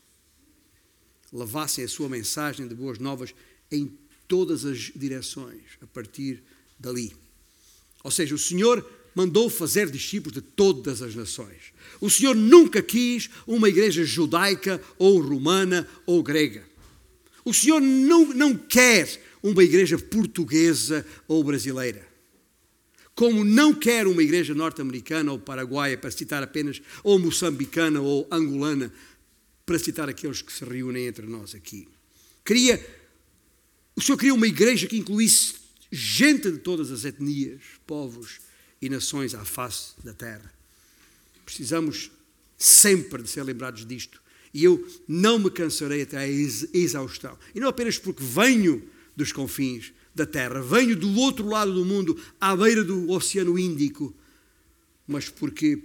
levassem 1.32 1.84
a 1.84 1.88
sua 1.88 2.08
mensagem 2.08 2.66
de 2.66 2.74
boas 2.74 2.98
novas 2.98 3.34
em 3.70 3.92
todas 4.26 4.64
as 4.64 4.92
direções, 4.94 5.62
a 5.80 5.86
partir 5.86 6.42
dali. 6.78 7.14
Ou 8.02 8.10
seja, 8.10 8.34
o 8.34 8.38
Senhor 8.38 8.88
mandou 9.14 9.50
fazer 9.50 9.90
discípulos 9.90 10.34
de 10.34 10.40
todas 10.40 11.02
as 11.02 11.14
nações. 11.14 11.72
O 12.00 12.08
Senhor 12.08 12.34
nunca 12.34 12.80
quis 12.80 13.28
uma 13.46 13.68
igreja 13.68 14.04
judaica 14.04 14.80
ou 14.98 15.20
romana 15.20 15.86
ou 16.06 16.22
grega. 16.22 16.64
O 17.44 17.52
Senhor 17.52 17.80
não, 17.80 18.26
não 18.32 18.56
quer 18.56 19.29
uma 19.42 19.62
igreja 19.62 19.98
portuguesa 19.98 21.06
ou 21.26 21.42
brasileira. 21.42 22.06
Como 23.14 23.44
não 23.44 23.74
quer 23.74 24.06
uma 24.06 24.22
igreja 24.22 24.54
norte-americana 24.54 25.32
ou 25.32 25.38
paraguaia, 25.38 25.98
para 25.98 26.10
citar 26.10 26.42
apenas, 26.42 26.80
ou 27.02 27.18
moçambicana 27.18 28.00
ou 28.00 28.26
angolana, 28.30 28.92
para 29.66 29.78
citar 29.78 30.08
aqueles 30.08 30.42
que 30.42 30.52
se 30.52 30.64
reúnem 30.64 31.06
entre 31.06 31.26
nós 31.26 31.54
aqui. 31.54 31.86
Queria, 32.44 32.84
o 33.94 34.00
Senhor 34.00 34.16
queria 34.16 34.34
uma 34.34 34.46
igreja 34.46 34.86
que 34.86 34.96
incluísse 34.96 35.54
gente 35.92 36.50
de 36.50 36.58
todas 36.58 36.90
as 36.90 37.04
etnias, 37.04 37.60
povos 37.86 38.40
e 38.80 38.88
nações 38.88 39.34
à 39.34 39.44
face 39.44 39.92
da 40.02 40.14
terra. 40.14 40.52
Precisamos 41.44 42.10
sempre 42.56 43.22
de 43.22 43.28
ser 43.28 43.42
lembrados 43.42 43.84
disto. 43.86 44.22
E 44.52 44.64
eu 44.64 44.86
não 45.06 45.38
me 45.38 45.50
cansarei 45.50 46.02
até 46.02 46.18
a 46.18 46.28
exaustão. 46.28 47.38
E 47.54 47.60
não 47.60 47.68
apenas 47.68 47.98
porque 47.98 48.22
venho 48.22 48.82
dos 49.20 49.32
confins 49.32 49.92
da 50.14 50.26
terra, 50.26 50.60
venho 50.60 50.96
do 50.96 51.14
outro 51.18 51.46
lado 51.46 51.72
do 51.72 51.84
mundo, 51.84 52.18
à 52.40 52.56
beira 52.56 52.82
do 52.82 53.10
Oceano 53.10 53.58
Índico, 53.58 54.14
mas 55.06 55.28
porque 55.28 55.82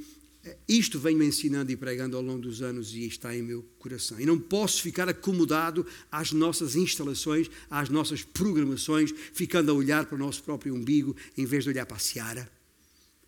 isto 0.68 1.00
venho 1.00 1.22
ensinando 1.24 1.72
e 1.72 1.76
pregando 1.76 2.16
ao 2.16 2.24
longo 2.24 2.42
dos 2.42 2.62
anos 2.62 2.94
e 2.94 3.06
está 3.06 3.36
em 3.36 3.42
meu 3.42 3.64
coração. 3.80 4.20
E 4.20 4.26
não 4.26 4.40
posso 4.40 4.82
ficar 4.82 5.10
acomodado 5.10 5.86
às 6.12 6.32
nossas 6.32 6.76
instalações, 6.76 7.50
às 7.70 7.90
nossas 7.90 8.24
programações, 8.24 9.14
ficando 9.34 9.72
a 9.72 9.74
olhar 9.74 10.06
para 10.06 10.16
o 10.16 10.20
nosso 10.20 10.44
próprio 10.44 10.74
umbigo 10.74 11.16
em 11.38 11.46
vez 11.46 11.64
de 11.64 11.72
olhar 11.72 11.86
para 11.86 11.98
a 11.98 12.00
seara 12.00 12.50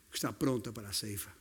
que 0.09 0.17
está 0.17 0.31
pronta 0.31 0.71
para 0.71 0.89
a 0.89 0.93
ceifa. 0.93 1.31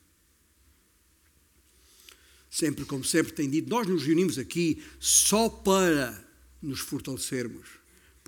Sempre, 2.51 2.85
como 2.85 3.05
sempre 3.05 3.33
tem 3.33 3.49
dito, 3.49 3.69
nós 3.69 3.87
nos 3.87 4.05
reunimos 4.05 4.39
aqui 4.39 4.83
só 4.99 5.49
para 5.49 6.27
nos 6.63 6.81
fortalecermos, 6.81 7.67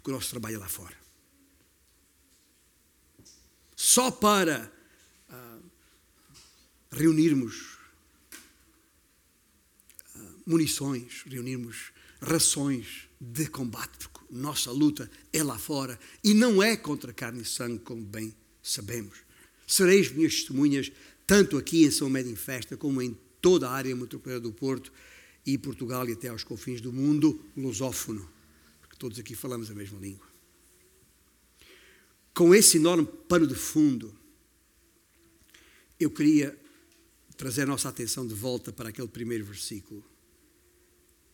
porque 0.09 0.11
o 0.11 0.13
nosso 0.13 0.31
trabalho 0.31 0.57
é 0.57 0.59
lá 0.59 0.69
fora. 0.69 0.97
Só 3.77 4.11
para 4.11 4.73
uh, 5.29 5.63
reunirmos 6.91 7.77
uh, 10.15 10.43
munições, 10.47 11.25
reunirmos 11.27 11.93
rações 12.23 13.09
de 13.21 13.47
combate, 13.49 14.09
porque 14.09 14.19
nossa 14.31 14.71
luta 14.71 15.11
é 15.33 15.43
lá 15.43 15.59
fora 15.59 15.99
e 16.25 16.33
não 16.33 16.63
é 16.63 16.77
contra 16.77 17.13
carne 17.13 17.43
e 17.43 17.45
sangue, 17.45 17.81
como 17.81 18.03
bem 18.03 18.35
sabemos. 18.63 19.19
Sereis 19.67 20.11
minhas 20.11 20.37
testemunhas, 20.37 20.91
tanto 21.27 21.59
aqui 21.59 21.85
em 21.85 21.91
São 21.91 22.09
Médio 22.09 22.33
em 22.33 22.37
Festa, 22.37 22.77
como 22.77 23.03
em 23.03 23.17
toda 23.43 23.69
a 23.69 23.73
área 23.73 23.95
metropolitana 23.95 24.41
do 24.41 24.53
Porto 24.53 24.91
e 25.45 25.59
Portugal 25.59 26.09
e 26.09 26.13
até 26.13 26.29
aos 26.29 26.45
confins 26.45 26.81
do 26.81 26.93
mundo 26.93 27.45
lusófono, 27.55 28.38
todos 28.99 29.19
aqui 29.19 29.35
falamos 29.35 29.71
a 29.71 29.75
mesma 29.75 29.99
língua. 29.99 30.27
Com 32.35 32.55
esse 32.55 32.77
enorme 32.77 33.07
pano 33.29 33.47
de 33.47 33.55
fundo, 33.55 34.15
eu 35.99 36.11
queria 36.11 36.59
trazer 37.37 37.63
a 37.63 37.67
nossa 37.67 37.89
atenção 37.89 38.27
de 38.27 38.35
volta 38.35 38.73
para 38.73 38.89
aquele 38.89 39.09
primeiro 39.09 39.45
versículo 39.45 40.05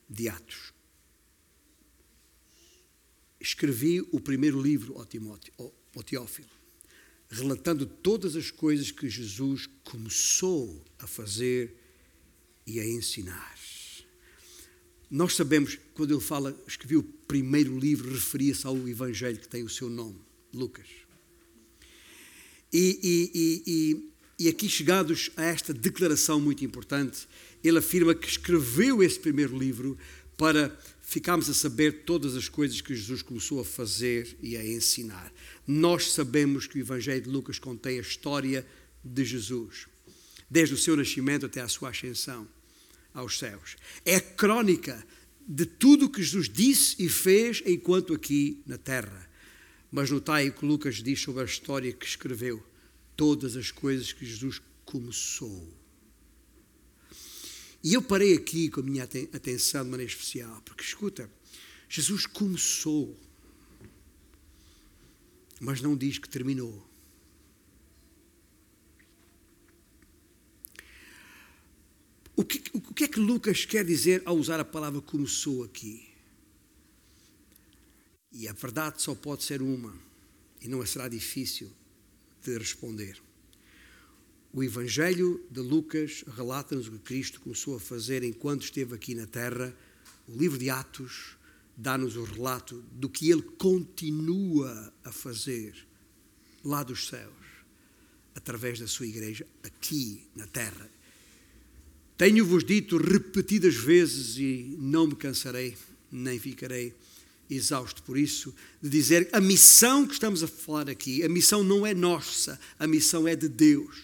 de 0.08 0.28
Atos. 0.28 0.72
Escrevi 3.40 4.00
o 4.12 4.20
primeiro 4.20 4.60
livro 4.60 4.96
ao, 4.96 5.04
Timóteo, 5.04 5.52
Teófilo 6.06 6.64
relatando 7.34 7.84
todas 7.86 8.36
as 8.36 8.50
coisas 8.50 8.90
que 8.90 9.08
Jesus 9.08 9.68
começou 9.82 10.84
a 10.98 11.06
fazer 11.06 11.74
e 12.66 12.78
a 12.78 12.86
ensinar. 12.86 13.58
Nós 15.14 15.36
sabemos, 15.36 15.78
quando 15.94 16.12
ele 16.12 16.20
fala, 16.20 16.60
escreveu 16.66 16.98
o 16.98 17.02
primeiro 17.04 17.78
livro, 17.78 18.12
referia-se 18.12 18.66
ao 18.66 18.76
Evangelho 18.88 19.38
que 19.38 19.46
tem 19.46 19.62
o 19.62 19.68
seu 19.68 19.88
nome, 19.88 20.18
Lucas. 20.52 20.88
E, 22.72 22.98
e, 23.00 23.62
e, 23.64 24.44
e, 24.44 24.48
aqui, 24.48 24.68
chegados 24.68 25.30
a 25.36 25.44
esta 25.44 25.72
declaração 25.72 26.40
muito 26.40 26.64
importante, 26.64 27.28
ele 27.62 27.78
afirma 27.78 28.12
que 28.12 28.26
escreveu 28.26 29.04
esse 29.04 29.20
primeiro 29.20 29.56
livro 29.56 29.96
para 30.36 30.76
ficarmos 31.00 31.48
a 31.48 31.54
saber 31.54 32.02
todas 32.02 32.34
as 32.34 32.48
coisas 32.48 32.80
que 32.80 32.92
Jesus 32.92 33.22
começou 33.22 33.60
a 33.60 33.64
fazer 33.64 34.36
e 34.42 34.56
a 34.56 34.66
ensinar. 34.66 35.32
Nós 35.64 36.10
sabemos 36.10 36.66
que 36.66 36.76
o 36.76 36.80
Evangelho 36.80 37.22
de 37.22 37.30
Lucas 37.30 37.60
contém 37.60 37.98
a 37.98 38.02
história 38.02 38.66
de 39.04 39.24
Jesus, 39.24 39.86
desde 40.50 40.74
o 40.74 40.78
seu 40.78 40.96
nascimento 40.96 41.46
até 41.46 41.60
a 41.60 41.68
sua 41.68 41.90
ascensão 41.90 42.48
aos 43.14 43.38
céus. 43.38 43.76
É 44.04 44.16
a 44.16 44.20
crónica 44.20 45.02
de 45.46 45.64
tudo 45.64 46.06
o 46.06 46.10
que 46.10 46.22
Jesus 46.22 46.48
disse 46.48 46.96
e 46.98 47.08
fez 47.08 47.62
enquanto 47.64 48.12
aqui 48.12 48.62
na 48.66 48.76
terra. 48.76 49.30
Mas 49.90 50.10
notai 50.10 50.48
o 50.48 50.52
que 50.52 50.66
Lucas 50.66 50.96
diz 50.96 51.20
sobre 51.20 51.42
a 51.42 51.46
história 51.46 51.92
que 51.92 52.04
escreveu, 52.04 52.62
todas 53.16 53.56
as 53.56 53.70
coisas 53.70 54.12
que 54.12 54.26
Jesus 54.26 54.60
começou. 54.84 55.72
E 57.82 57.94
eu 57.94 58.02
parei 58.02 58.34
aqui 58.34 58.68
com 58.68 58.80
a 58.80 58.82
minha 58.82 59.04
atenção 59.04 59.84
de 59.84 59.90
maneira 59.90 60.10
especial, 60.10 60.60
porque 60.64 60.82
escuta, 60.82 61.30
Jesus 61.88 62.26
começou 62.26 63.16
mas 65.64 65.80
não 65.80 65.96
diz 65.96 66.18
que 66.18 66.28
terminou. 66.28 66.86
O 72.36 72.44
que, 72.44 72.62
o 72.72 72.80
que 72.94 73.04
é 73.04 73.08
que 73.08 73.20
Lucas 73.20 73.64
quer 73.64 73.84
dizer 73.84 74.22
ao 74.24 74.36
usar 74.36 74.58
a 74.58 74.64
palavra 74.64 75.00
começou 75.00 75.62
aqui? 75.62 76.08
E 78.32 78.48
a 78.48 78.52
verdade 78.52 79.00
só 79.00 79.14
pode 79.14 79.44
ser 79.44 79.62
uma, 79.62 79.94
e 80.60 80.66
não 80.66 80.84
será 80.84 81.06
difícil 81.06 81.70
de 82.42 82.58
responder. 82.58 83.22
O 84.52 84.62
Evangelho 84.62 85.44
de 85.50 85.60
Lucas 85.60 86.24
relata-nos 86.36 86.88
o 86.88 86.92
que 86.92 86.98
Cristo 86.98 87.40
começou 87.40 87.76
a 87.76 87.80
fazer 87.80 88.22
enquanto 88.24 88.62
esteve 88.62 88.94
aqui 88.94 89.14
na 89.14 89.26
terra. 89.26 89.76
O 90.28 90.36
livro 90.36 90.58
de 90.58 90.70
Atos 90.70 91.36
dá-nos 91.76 92.16
o 92.16 92.24
relato 92.24 92.82
do 92.92 93.08
que 93.08 93.30
ele 93.30 93.42
continua 93.42 94.92
a 95.04 95.12
fazer 95.12 95.86
lá 96.64 96.82
dos 96.82 97.08
céus, 97.08 97.34
através 98.34 98.78
da 98.78 98.86
sua 98.86 99.06
igreja, 99.06 99.46
aqui 99.62 100.26
na 100.34 100.46
terra. 100.46 100.90
Tenho-vos 102.16 102.64
dito 102.64 102.96
repetidas 102.96 103.74
vezes 103.74 104.36
e 104.36 104.76
não 104.78 105.08
me 105.08 105.16
cansarei, 105.16 105.76
nem 106.12 106.38
ficarei 106.38 106.94
exausto 107.50 108.02
por 108.02 108.16
isso, 108.16 108.54
de 108.80 108.88
dizer 108.88 109.28
a 109.32 109.40
missão 109.40 110.06
que 110.06 110.14
estamos 110.14 110.42
a 110.42 110.48
falar 110.48 110.88
aqui, 110.88 111.22
a 111.22 111.28
missão 111.28 111.62
não 111.62 111.86
é 111.86 111.92
nossa, 111.92 112.58
a 112.78 112.86
missão 112.86 113.26
é 113.26 113.34
de 113.34 113.48
Deus. 113.48 113.96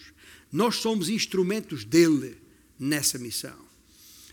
Nós 0.51 0.75
somos 0.75 1.09
instrumentos 1.09 1.85
dele 1.85 2.37
nessa 2.77 3.17
missão. 3.17 3.55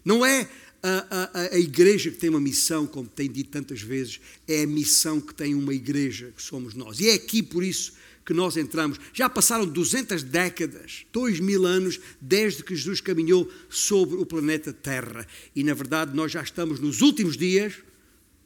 Não 0.04 0.26
é 0.26 0.48
a, 0.82 1.30
a, 1.32 1.54
a, 1.54 1.58
igreja 1.58 2.10
que 2.10 2.16
tem 2.16 2.30
uma 2.30 2.40
missão, 2.40 2.86
como 2.86 3.08
tem 3.08 3.30
dito 3.30 3.50
tantas 3.50 3.80
vezes, 3.80 4.20
é 4.46 4.62
a 4.62 4.66
missão 4.66 5.20
que 5.20 5.34
tem 5.34 5.54
uma 5.54 5.74
igreja, 5.74 6.32
que 6.36 6.42
somos 6.42 6.74
nós. 6.74 6.98
E 7.00 7.08
é 7.08 7.14
aqui 7.14 7.42
por 7.42 7.62
isso 7.62 7.92
que 8.28 8.34
nós 8.34 8.58
entramos. 8.58 9.00
Já 9.14 9.26
passaram 9.26 9.64
200 9.64 10.22
décadas, 10.22 11.06
dois 11.10 11.40
mil 11.40 11.64
anos, 11.64 11.98
desde 12.20 12.62
que 12.62 12.76
Jesus 12.76 13.00
caminhou 13.00 13.50
sobre 13.70 14.16
o 14.16 14.26
planeta 14.26 14.70
Terra. 14.70 15.26
E, 15.56 15.64
na 15.64 15.72
verdade, 15.72 16.14
nós 16.14 16.30
já 16.30 16.42
estamos 16.42 16.78
nos 16.78 17.00
últimos 17.00 17.38
dias 17.38 17.76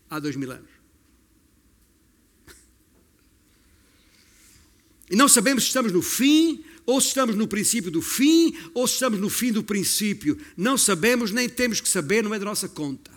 há 0.09 0.21
dois 0.21 0.37
mil 0.37 0.53
anos. 0.53 0.71
E 5.11 5.17
não 5.17 5.27
sabemos 5.27 5.65
se 5.65 5.71
estamos 5.71 5.91
no 5.91 6.01
fim 6.01 6.65
ou 6.87 7.01
se 7.01 7.09
estamos 7.09 7.35
no 7.35 7.49
princípio 7.49 7.91
do 7.91 8.03
fim, 8.03 8.57
ou 8.75 8.87
se 8.87 8.95
estamos 8.95 9.19
no 9.19 9.29
fim 9.29 9.51
do 9.51 9.65
princípio. 9.65 10.39
Não 10.57 10.79
sabemos, 10.79 11.33
nem 11.33 11.49
temos 11.49 11.81
que 11.81 11.89
saber, 11.89 12.23
não 12.23 12.35
é 12.35 12.39
da 12.39 12.45
nossa 12.45 12.69
conta. 12.69 13.11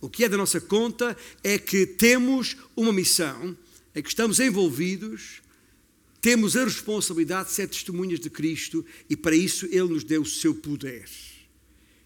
O 0.00 0.08
que 0.08 0.22
é 0.22 0.28
da 0.28 0.36
nossa 0.36 0.60
conta 0.60 1.16
é 1.42 1.58
que 1.58 1.84
temos 1.84 2.56
uma 2.76 2.92
missão, 2.92 3.56
é 3.98 4.02
que 4.02 4.08
estamos 4.08 4.38
envolvidos 4.38 5.42
temos 6.20 6.56
a 6.56 6.64
responsabilidade 6.64 7.48
de 7.48 7.54
ser 7.54 7.68
testemunhas 7.68 8.20
de 8.20 8.28
Cristo 8.28 8.84
e 9.08 9.16
para 9.16 9.36
isso 9.36 9.66
Ele 9.66 9.88
nos 9.88 10.04
deu 10.04 10.22
o 10.22 10.26
seu 10.26 10.54
poder. 10.54 11.08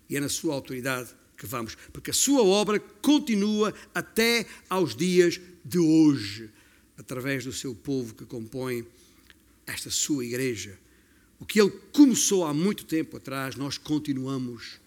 E 0.09 0.17
é 0.17 0.21
na 0.21 0.29
sua 0.29 0.55
autoridade 0.55 1.11
que 1.37 1.47
vamos, 1.47 1.77
porque 1.93 2.11
a 2.11 2.15
sua 2.15 2.43
obra 2.43 2.79
continua 2.79 3.75
até 3.95 4.47
aos 4.69 4.95
dias 4.95 5.41
de 5.65 5.79
hoje, 5.79 6.51
através 6.97 7.45
do 7.45 7.53
seu 7.53 7.75
povo 7.75 8.15
que 8.15 8.25
compõe 8.25 8.87
esta 9.67 9.91
sua 9.91 10.25
igreja. 10.25 10.79
O 11.41 11.47
que 11.47 11.61
ele 11.61 11.73
começou 11.93 12.45
há 12.45 12.55
muito 12.55 12.85
tempo 12.85 13.17
atrás, 13.17 13.57
nós 13.57 13.79
continuamos 13.79 14.81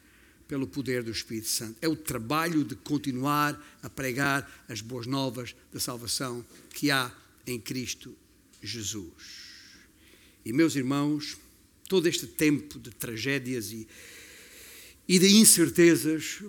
pelo 0.48 0.68
poder 0.68 1.04
do 1.04 1.12
Espírito 1.12 1.48
Santo. 1.48 1.78
É 1.82 1.88
o 1.88 1.96
trabalho 1.96 2.64
de 2.64 2.76
continuar 2.76 3.60
a 3.82 3.90
pregar 3.90 4.66
as 4.68 4.82
boas 4.82 5.08
novas 5.08 5.56
da 5.74 5.80
salvação 5.80 6.46
que 6.72 6.92
há 6.92 7.12
em 7.48 7.60
Cristo 7.60 8.16
Jesus. 8.62 9.46
E 10.46 10.54
meus 10.54 10.76
irmãos, 10.76 11.38
todo 11.88 12.08
este 12.08 12.28
tempo 12.28 12.80
de 12.80 12.92
tragédias 12.92 13.72
e, 13.72 13.88
e 15.08 15.18
de 15.20 15.36
incertezas 15.38 16.44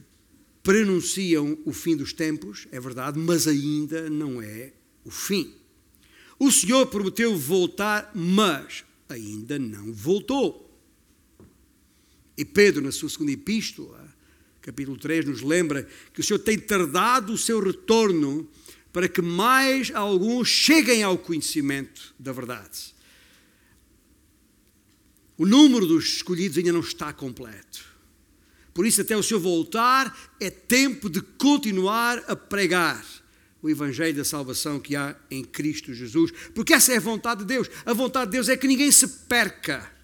prenunciam 0.63 1.57
o 1.65 1.73
fim 1.73 1.97
dos 1.97 2.13
tempos, 2.13 2.67
é 2.73 2.81
verdade, 2.81 3.19
mas 3.19 3.47
ainda 3.47 4.11
não 4.11 4.43
é 4.43 4.73
o 5.05 5.11
fim. 5.11 5.55
O 6.39 6.51
Senhor 6.51 6.87
prometeu 6.87 7.37
voltar, 7.37 8.11
mas 8.15 8.85
ainda 9.09 9.59
não 9.59 9.93
voltou. 9.93 10.66
E 12.37 12.45
Pedro, 12.45 12.83
na 12.83 12.93
sua 12.93 13.09
segunda 13.09 13.33
epístola, 13.33 14.07
capítulo 14.61 14.99
3, 14.99 15.25
nos 15.25 15.43
lembra 15.43 15.89
que 16.13 16.21
o 16.21 16.25
Senhor 16.25 16.39
tem 16.39 16.59
tardado 16.59 17.33
o 17.33 17.39
seu 17.39 17.61
retorno 17.61 18.49
para 18.93 19.09
que 19.09 19.23
mais 19.23 19.91
alguns 19.95 20.49
cheguem 20.49 21.03
ao 21.03 21.19
conhecimento 21.19 22.15
da 22.19 22.33
verdade. 22.33 22.95
O 25.39 25.47
número 25.47 25.87
dos 25.87 26.17
escolhidos 26.17 26.57
ainda 26.57 26.73
não 26.73 26.81
está 26.81 27.13
completo. 27.13 27.85
Por 28.73 28.87
isso, 28.87 29.01
até 29.01 29.17
o 29.17 29.23
Senhor 29.23 29.41
voltar, 29.41 30.35
é 30.41 30.51
tempo 30.51 31.09
de 31.09 31.21
continuar 31.21 32.25
a 32.27 32.35
pregar 32.35 33.05
o 33.63 33.71
Evangelho 33.71 34.17
da 34.17 34.25
salvação 34.25 34.79
que 34.79 34.95
há 34.95 35.17
em 35.31 35.43
Cristo 35.43 35.95
Jesus, 35.95 36.31
porque 36.55 36.75
essa 36.75 36.93
é 36.93 36.99
a 36.99 37.01
vontade 37.01 37.41
de 37.41 37.47
Deus. 37.47 37.69
A 37.85 37.93
vontade 37.93 38.31
de 38.31 38.33
Deus 38.33 38.49
é 38.49 38.57
que 38.57 38.67
ninguém 38.67 38.91
se 38.91 39.07
perca. 39.09 39.96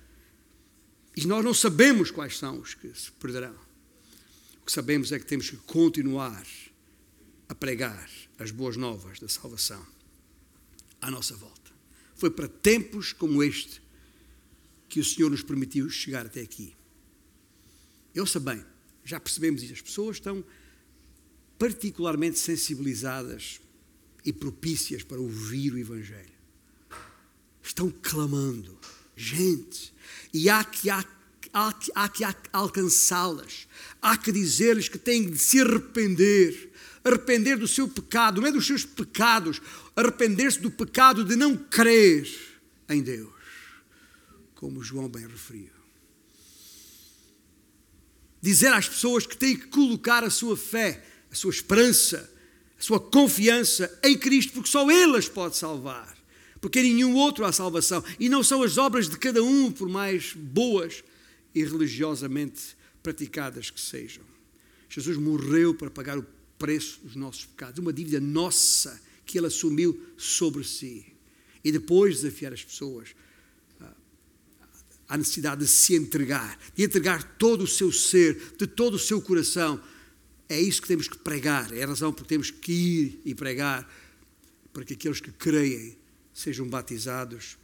E 1.16 1.26
nós 1.26 1.44
não 1.44 1.52
sabemos 1.52 2.10
quais 2.10 2.38
são 2.38 2.60
os 2.60 2.74
que 2.74 2.88
se 2.94 3.12
perderão. 3.12 3.54
O 4.62 4.66
que 4.66 4.72
sabemos 4.72 5.12
é 5.12 5.18
que 5.18 5.26
temos 5.26 5.50
que 5.50 5.56
continuar 5.58 6.46
a 7.48 7.54
pregar 7.54 8.08
as 8.38 8.50
boas 8.50 8.76
novas 8.76 9.18
da 9.18 9.28
salvação 9.28 9.84
à 11.00 11.10
nossa 11.10 11.36
volta. 11.36 11.70
Foi 12.14 12.30
para 12.30 12.48
tempos 12.48 13.12
como 13.12 13.42
este 13.42 13.82
que 14.88 15.00
o 15.00 15.04
Senhor 15.04 15.30
nos 15.30 15.42
permitiu 15.42 15.90
chegar 15.90 16.26
até 16.26 16.40
aqui. 16.40 16.74
Eu 18.14 18.26
sei 18.26 18.40
bem, 18.40 18.64
já 19.04 19.18
percebemos 19.18 19.62
isso. 19.62 19.72
As 19.72 19.80
pessoas 19.80 20.16
estão 20.16 20.44
particularmente 21.58 22.38
sensibilizadas 22.38 23.60
e 24.24 24.32
propícias 24.32 25.02
para 25.02 25.20
ouvir 25.20 25.72
o 25.74 25.78
Evangelho. 25.78 26.32
Estão 27.62 27.90
clamando. 28.02 28.78
Gente, 29.16 29.91
e 30.32 30.48
há 30.48 30.64
que, 30.64 30.88
há, 30.90 31.04
há, 31.52 31.74
há 31.94 32.08
que 32.08 32.24
alcançá-las. 32.52 33.66
Há 34.00 34.16
que 34.16 34.32
dizer-lhes 34.32 34.88
que 34.88 34.98
têm 34.98 35.30
de 35.30 35.38
se 35.38 35.60
arrepender. 35.60 36.72
Arrepender 37.04 37.58
do 37.58 37.66
seu 37.66 37.88
pecado, 37.88 38.40
não 38.40 38.48
é 38.48 38.52
dos 38.52 38.66
seus 38.66 38.84
pecados. 38.84 39.60
Arrepender-se 39.94 40.60
do 40.60 40.70
pecado 40.70 41.24
de 41.24 41.36
não 41.36 41.56
crer 41.56 42.28
em 42.88 43.02
Deus. 43.02 43.32
Como 44.54 44.82
João 44.82 45.08
bem 45.08 45.26
referiu. 45.26 45.70
Dizer 48.40 48.72
às 48.72 48.88
pessoas 48.88 49.26
que 49.26 49.36
têm 49.36 49.56
que 49.56 49.66
colocar 49.68 50.24
a 50.24 50.30
sua 50.30 50.56
fé 50.56 51.04
a 51.32 51.34
sua 51.34 51.50
esperança, 51.50 52.30
a 52.78 52.82
sua 52.82 53.00
confiança 53.00 53.98
em 54.04 54.16
Cristo, 54.16 54.52
porque 54.52 54.68
só 54.68 54.88
Ele 54.90 55.16
as 55.16 55.28
pode 55.28 55.56
salvar. 55.56 56.14
Porque 56.62 56.80
nenhum 56.80 57.14
outro 57.16 57.44
há 57.44 57.52
salvação. 57.52 58.02
E 58.18 58.28
não 58.28 58.42
são 58.42 58.62
as 58.62 58.78
obras 58.78 59.08
de 59.08 59.18
cada 59.18 59.42
um, 59.42 59.70
por 59.70 59.88
mais 59.88 60.32
boas 60.32 61.04
e 61.54 61.62
religiosamente 61.62 62.74
praticadas 63.02 63.68
que 63.68 63.80
sejam. 63.80 64.24
Jesus 64.88 65.18
morreu 65.18 65.74
para 65.74 65.90
pagar 65.90 66.16
o 66.16 66.26
preço 66.58 67.00
dos 67.02 67.16
nossos 67.16 67.44
pecados, 67.44 67.78
uma 67.80 67.92
dívida 67.92 68.20
nossa 68.20 68.98
que 69.26 69.36
Ele 69.36 69.48
assumiu 69.48 70.00
sobre 70.16 70.64
si. 70.64 71.04
E 71.62 71.70
depois 71.70 72.20
desafiar 72.20 72.54
as 72.54 72.64
pessoas 72.64 73.10
à 75.08 75.18
necessidade 75.18 75.62
de 75.62 75.68
se 75.68 75.94
entregar, 75.94 76.58
de 76.74 76.84
entregar 76.84 77.36
todo 77.36 77.64
o 77.64 77.66
seu 77.66 77.92
ser, 77.92 78.54
de 78.56 78.66
todo 78.66 78.94
o 78.94 78.98
seu 78.98 79.20
coração 79.20 79.78
é 80.52 80.60
isso 80.60 80.82
que 80.82 80.88
temos 80.88 81.08
que 81.08 81.16
pregar, 81.16 81.72
é 81.72 81.82
a 81.82 81.86
razão 81.86 82.12
porque 82.12 82.28
temos 82.28 82.50
que 82.50 82.72
ir 82.72 83.22
e 83.24 83.34
pregar, 83.34 83.90
para 84.70 84.84
que 84.84 84.92
aqueles 84.92 85.18
que 85.18 85.32
creem 85.32 85.96
sejam 86.32 86.66
batizados 86.66 87.56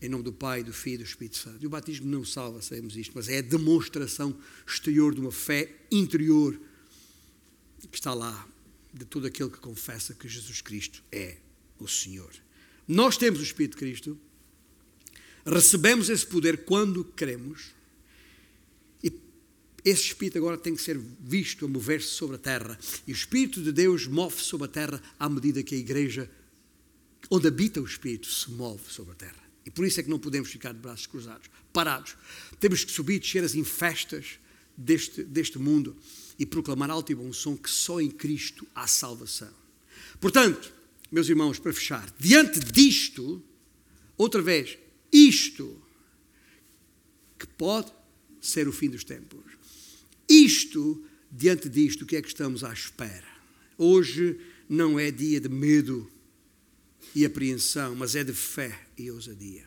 em 0.00 0.08
nome 0.08 0.24
do 0.24 0.32
Pai, 0.32 0.62
do 0.62 0.72
Filho 0.72 0.96
e 0.96 0.98
do 0.98 1.04
Espírito 1.04 1.38
Santo. 1.38 1.62
E 1.62 1.66
o 1.66 1.70
batismo 1.70 2.06
não 2.06 2.24
salva, 2.24 2.60
sabemos 2.60 2.96
isto, 2.96 3.12
mas 3.14 3.28
é 3.28 3.38
a 3.38 3.42
demonstração 3.42 4.36
exterior 4.66 5.14
de 5.14 5.20
uma 5.20 5.32
fé 5.32 5.70
interior 5.90 6.58
que 7.90 7.96
está 7.96 8.12
lá, 8.12 8.46
de 8.92 9.04
todo 9.04 9.26
aquele 9.26 9.50
que 9.50 9.58
confessa 9.58 10.14
que 10.14 10.28
Jesus 10.28 10.60
Cristo 10.60 11.02
é 11.10 11.36
o 11.78 11.88
Senhor. 11.88 12.30
Nós 12.86 13.16
temos 13.16 13.40
o 13.40 13.42
Espírito 13.42 13.72
de 13.72 13.78
Cristo, 13.78 14.18
recebemos 15.46 16.08
esse 16.10 16.26
poder 16.26 16.64
quando 16.64 17.04
queremos 17.04 17.74
esse 19.84 20.04
Espírito 20.04 20.38
agora 20.38 20.56
tem 20.56 20.74
que 20.74 20.80
ser 20.80 20.98
visto 21.20 21.66
a 21.66 21.68
mover-se 21.68 22.08
sobre 22.08 22.36
a 22.36 22.38
terra. 22.38 22.78
E 23.06 23.12
o 23.12 23.14
Espírito 23.14 23.62
de 23.62 23.70
Deus 23.70 24.06
move-se 24.06 24.44
sobre 24.44 24.64
a 24.64 24.68
terra 24.68 25.02
à 25.18 25.28
medida 25.28 25.62
que 25.62 25.74
a 25.74 25.78
igreja, 25.78 26.30
onde 27.30 27.48
habita 27.48 27.80
o 27.80 27.84
Espírito, 27.84 28.26
se 28.26 28.50
move 28.50 28.82
sobre 28.88 29.12
a 29.12 29.16
terra. 29.16 29.44
E 29.66 29.70
por 29.70 29.86
isso 29.86 29.98
é 30.00 30.02
que 30.02 30.10
não 30.10 30.18
podemos 30.18 30.50
ficar 30.50 30.72
de 30.72 30.80
braços 30.80 31.06
cruzados, 31.06 31.48
parados. 31.72 32.16
Temos 32.60 32.84
que 32.84 32.92
subir 32.92 33.14
e 33.14 33.18
descer 33.18 33.42
as 33.42 33.54
infestas 33.54 34.38
deste, 34.76 35.22
deste 35.22 35.58
mundo 35.58 35.96
e 36.38 36.44
proclamar 36.44 36.90
alto 36.90 37.12
e 37.12 37.14
bom 37.14 37.32
som 37.32 37.56
que 37.56 37.70
só 37.70 38.00
em 38.00 38.10
Cristo 38.10 38.66
há 38.74 38.86
salvação. 38.86 39.52
Portanto, 40.20 40.72
meus 41.10 41.28
irmãos, 41.28 41.58
para 41.58 41.72
fechar, 41.72 42.12
diante 42.18 42.60
disto, 42.60 43.42
outra 44.16 44.42
vez, 44.42 44.76
isto 45.12 45.80
que 47.38 47.46
pode 47.46 47.92
ser 48.40 48.68
o 48.68 48.72
fim 48.72 48.90
dos 48.90 49.04
tempos. 49.04 49.40
Isto, 50.28 51.04
diante 51.30 51.68
disto, 51.68 52.02
o 52.02 52.06
que 52.06 52.16
é 52.16 52.22
que 52.22 52.28
estamos 52.28 52.64
à 52.64 52.72
espera? 52.72 53.28
Hoje 53.78 54.38
não 54.68 54.98
é 54.98 55.10
dia 55.10 55.40
de 55.40 55.48
medo 55.48 56.10
e 57.14 57.24
apreensão, 57.24 57.94
mas 57.94 58.14
é 58.14 58.22
de 58.22 58.32
fé 58.32 58.78
e 58.96 59.10
ousadia. 59.10 59.64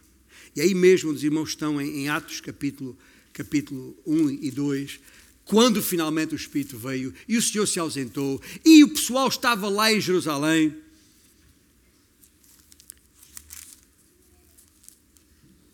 E 0.56 0.62
aí 0.62 0.74
mesmo 0.74 1.12
os 1.12 1.24
irmãos 1.24 1.50
estão 1.50 1.82
em, 1.82 2.04
em 2.04 2.10
Atos 2.10 2.42
capítulo, 2.42 2.98
capítulo 3.34 3.98
1 4.06 4.30
e 4.42 4.52
2, 4.52 5.00
quando 5.46 5.82
finalmente 5.82 6.34
o 6.34 6.36
Espírito 6.36 6.78
veio 6.78 7.14
e 7.28 7.38
o 7.38 7.42
Senhor 7.42 7.68
se 7.68 7.80
ausentou 7.80 8.42
e 8.66 8.84
o 8.84 8.90
pessoal 8.90 9.28
estava 9.28 9.70
lá 9.70 9.92
em 9.92 10.02
Jerusalém. 10.02 10.76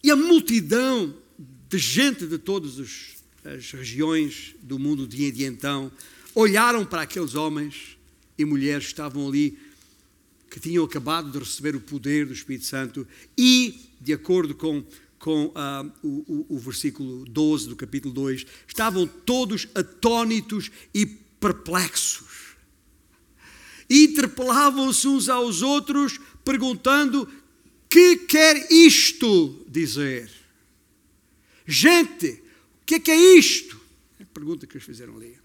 E 0.03 0.11
a 0.11 0.15
multidão 0.15 1.15
de 1.69 1.77
gente 1.77 2.27
de 2.27 2.37
todos 2.37 2.77
os 2.77 3.13
as 3.43 3.71
regiões 3.71 4.55
do 4.61 4.79
mundo 4.79 5.05
de 5.05 5.43
então, 5.43 5.91
olharam 6.33 6.85
para 6.85 7.01
aqueles 7.01 7.35
homens 7.35 7.97
e 8.37 8.45
mulheres 8.45 8.85
que 8.85 8.91
estavam 8.91 9.27
ali, 9.27 9.57
que 10.53 10.59
tinham 10.59 10.85
acabado 10.85 11.31
de 11.31 11.39
receber 11.39 11.75
o 11.75 11.81
poder 11.81 12.27
do 12.27 12.33
Espírito 12.33 12.65
Santo, 12.65 13.07
e, 13.35 13.89
de 13.99 14.13
acordo 14.13 14.53
com, 14.53 14.85
com 15.17 15.47
uh, 15.47 15.91
o, 16.03 16.45
o, 16.47 16.55
o 16.57 16.59
versículo 16.59 17.25
12 17.25 17.69
do 17.69 17.75
capítulo 17.75 18.13
2, 18.13 18.45
estavam 18.67 19.07
todos 19.07 19.67
atônitos 19.73 20.69
e 20.93 21.07
perplexos. 21.07 22.53
Interpelavam-se 23.89 25.07
uns 25.07 25.27
aos 25.27 25.63
outros, 25.63 26.19
perguntando: 26.45 27.27
que 27.89 28.17
quer 28.17 28.71
isto 28.71 29.65
dizer? 29.67 30.29
Gente, 31.65 32.43
o 32.79 32.85
que 32.85 32.93
é 32.93 32.99
que 32.99 33.09
é 33.09 33.37
isto? 33.39 33.81
É 34.19 34.23
a 34.23 34.27
pergunta 34.27 34.67
que 34.67 34.77
eles 34.77 34.85
fizeram 34.85 35.17
ali. 35.17 35.35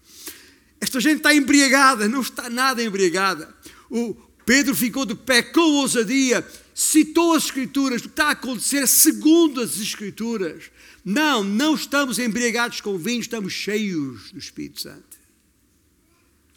Esta 0.79 0.99
gente 0.99 1.17
está 1.17 1.33
embriagada, 1.33 2.07
não 2.07 2.21
está 2.21 2.47
nada 2.47 2.83
embriagada. 2.83 3.57
O 3.89 4.28
Pedro 4.49 4.73
ficou 4.73 5.05
de 5.05 5.13
pé 5.13 5.43
com 5.43 5.61
ousadia, 5.75 6.43
citou 6.73 7.35
as 7.35 7.43
Escrituras, 7.43 8.01
o 8.01 8.05
que 8.05 8.09
está 8.09 8.29
a 8.29 8.31
acontecer 8.31 8.87
segundo 8.87 9.61
as 9.61 9.77
Escrituras. 9.77 10.71
Não, 11.05 11.43
não 11.43 11.75
estamos 11.75 12.17
embriagados 12.17 12.81
com 12.81 12.97
vinho, 12.97 13.21
estamos 13.21 13.53
cheios 13.53 14.31
do 14.31 14.39
Espírito 14.39 14.81
Santo. 14.81 15.19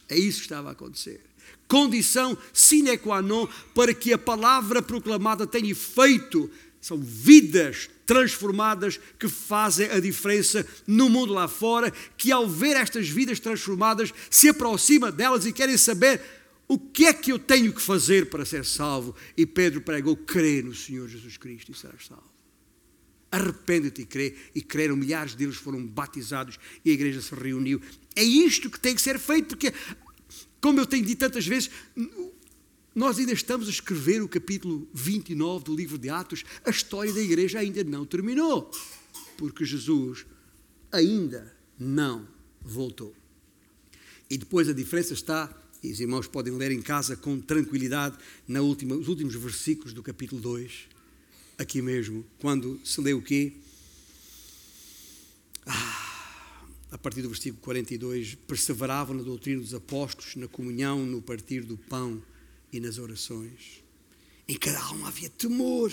É 0.08 0.18
isso 0.18 0.38
que 0.38 0.44
estava 0.44 0.70
a 0.70 0.72
acontecer. 0.72 1.20
Condição 1.68 2.34
sine 2.50 2.96
qua 2.96 3.20
non 3.20 3.46
para 3.74 3.92
que 3.92 4.14
a 4.14 4.18
palavra 4.18 4.80
proclamada 4.80 5.46
tenha 5.46 5.70
efeito 5.70 6.50
São 6.80 6.98
vidas 6.98 7.88
transformadas 8.06 8.98
que 9.16 9.28
fazem 9.28 9.88
a 9.90 10.00
diferença 10.00 10.66
no 10.84 11.08
mundo 11.08 11.32
lá 11.32 11.46
fora, 11.46 11.92
que 12.16 12.32
ao 12.32 12.48
ver 12.48 12.74
estas 12.74 13.08
vidas 13.08 13.38
transformadas 13.38 14.12
se 14.28 14.48
aproxima 14.48 15.12
delas 15.12 15.46
e 15.46 15.52
querem 15.52 15.76
saber 15.76 16.41
o 16.68 16.78
que 16.78 17.06
é 17.06 17.12
que 17.12 17.32
eu 17.32 17.38
tenho 17.38 17.72
que 17.72 17.82
fazer 17.82 18.30
para 18.30 18.44
ser 18.44 18.64
salvo. 18.64 19.14
E 19.36 19.44
Pedro 19.44 19.80
pregou: 19.80 20.16
crê 20.16 20.62
no 20.62 20.74
Senhor 20.74 21.08
Jesus 21.08 21.36
Cristo 21.36 21.72
e 21.72 21.74
serás 21.74 22.06
salvo. 22.06 22.30
Arrepende-te 23.30 24.02
e 24.02 24.06
crê. 24.06 24.36
E 24.54 24.60
creram, 24.60 24.96
milhares 24.96 25.34
deles 25.34 25.56
foram 25.56 25.86
batizados 25.86 26.58
e 26.84 26.90
a 26.90 26.92
igreja 26.92 27.20
se 27.20 27.34
reuniu. 27.34 27.80
É 28.14 28.22
isto 28.22 28.70
que 28.70 28.78
tem 28.78 28.94
que 28.94 29.00
ser 29.00 29.18
feito, 29.18 29.48
porque, 29.48 29.72
como 30.60 30.80
eu 30.80 30.86
tenho 30.86 31.04
dito 31.04 31.18
tantas 31.18 31.46
vezes, 31.46 31.70
nós 32.94 33.18
ainda 33.18 33.32
estamos 33.32 33.68
a 33.68 33.70
escrever 33.70 34.22
o 34.22 34.28
capítulo 34.28 34.86
29 34.92 35.64
do 35.64 35.74
livro 35.74 35.96
de 35.96 36.10
Atos, 36.10 36.44
a 36.64 36.70
história 36.70 37.12
da 37.12 37.20
igreja 37.20 37.58
ainda 37.58 37.82
não 37.82 38.04
terminou, 38.04 38.70
porque 39.38 39.64
Jesus 39.64 40.26
ainda 40.90 41.56
não 41.78 42.28
voltou. 42.60 43.14
E 44.28 44.36
depois 44.36 44.68
a 44.68 44.74
diferença 44.74 45.14
está, 45.14 45.61
e 45.82 45.90
os 45.90 46.00
irmãos 46.00 46.26
podem 46.26 46.52
ler 46.54 46.70
em 46.70 46.80
casa 46.80 47.16
com 47.16 47.40
tranquilidade, 47.40 48.16
última, 48.48 48.94
os 48.94 49.08
últimos 49.08 49.34
versículos 49.34 49.92
do 49.92 50.02
capítulo 50.02 50.40
2, 50.40 50.88
aqui 51.58 51.82
mesmo, 51.82 52.24
quando 52.38 52.80
se 52.84 53.00
lê 53.00 53.12
o 53.12 53.20
quê? 53.20 53.52
Ah, 55.66 56.66
a 56.90 56.98
partir 56.98 57.22
do 57.22 57.28
versículo 57.28 57.60
42, 57.62 58.36
perseveravam 58.46 59.16
na 59.16 59.22
doutrina 59.22 59.60
dos 59.60 59.74
apóstolos, 59.74 60.36
na 60.36 60.46
comunhão, 60.46 61.04
no 61.04 61.20
partir 61.20 61.62
do 61.62 61.76
pão 61.76 62.22
e 62.72 62.78
nas 62.78 62.98
orações. 62.98 63.82
Em 64.46 64.56
cada 64.56 64.80
alma 64.80 65.08
havia 65.08 65.30
temor, 65.30 65.92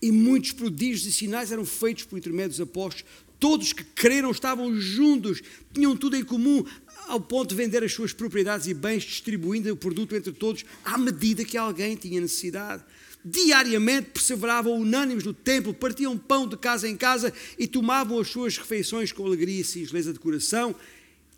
e 0.00 0.12
muitos 0.12 0.52
prodígios 0.52 1.06
e 1.06 1.12
sinais 1.12 1.50
eram 1.50 1.64
feitos 1.64 2.04
por 2.04 2.18
intermédio 2.18 2.50
dos 2.50 2.60
apóstolos. 2.60 3.10
Todos 3.38 3.72
que 3.72 3.84
creram 3.84 4.30
estavam 4.30 4.74
juntos, 4.80 5.42
tinham 5.72 5.96
tudo 5.96 6.16
em 6.16 6.24
comum, 6.24 6.64
ao 7.06 7.20
ponto 7.20 7.50
de 7.50 7.54
vender 7.54 7.84
as 7.84 7.92
suas 7.92 8.12
propriedades 8.12 8.66
e 8.66 8.74
bens, 8.74 9.04
distribuindo 9.04 9.72
o 9.72 9.76
produto 9.76 10.14
entre 10.14 10.32
todos, 10.32 10.64
à 10.84 10.98
medida 10.98 11.44
que 11.44 11.56
alguém 11.56 11.96
tinha 11.96 12.20
necessidade. 12.20 12.84
Diariamente 13.24 14.10
perseveravam 14.10 14.74
unânimes 14.74 15.24
no 15.24 15.34
templo, 15.34 15.74
partiam 15.74 16.16
pão 16.16 16.46
de 16.46 16.56
casa 16.56 16.88
em 16.88 16.96
casa 16.96 17.32
e 17.58 17.66
tomavam 17.66 18.20
as 18.20 18.28
suas 18.28 18.56
refeições 18.56 19.12
com 19.12 19.26
alegria 19.26 19.60
e 19.60 19.64
singeleza 19.64 20.12
de 20.12 20.18
coração, 20.18 20.74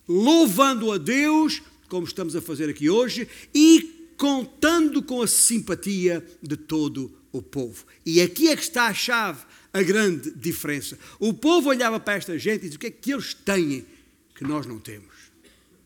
louvando 0.06 0.92
a 0.92 0.98
Deus, 0.98 1.62
como 1.88 2.06
estamos 2.06 2.36
a 2.36 2.40
fazer 2.40 2.68
aqui 2.68 2.90
hoje, 2.90 3.26
e 3.54 4.12
contando 4.18 5.02
com 5.02 5.22
a 5.22 5.26
simpatia 5.26 6.26
de 6.42 6.56
todo 6.56 7.12
o 7.32 7.40
povo. 7.40 7.84
E 8.04 8.20
aqui 8.20 8.48
é 8.48 8.56
que 8.56 8.62
está 8.62 8.86
a 8.86 8.94
chave, 8.94 9.44
a 9.72 9.82
grande 9.82 10.30
diferença. 10.30 10.98
O 11.18 11.32
povo 11.34 11.68
olhava 11.68 12.00
para 12.00 12.14
esta 12.14 12.38
gente 12.38 12.62
e 12.66 12.68
dizia: 12.68 12.76
o 12.76 12.80
que 12.80 12.86
é 12.86 12.90
que 12.90 13.12
eles 13.12 13.34
têm 13.34 13.86
que 14.34 14.44
nós 14.44 14.66
não 14.66 14.78
temos? 14.78 15.14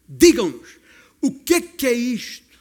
Digam-nos, 0.09 0.79
o 1.21 1.33
que 1.33 1.55
é 1.55 1.61
que 1.61 1.87
é 1.87 1.93
isto? 1.93 2.53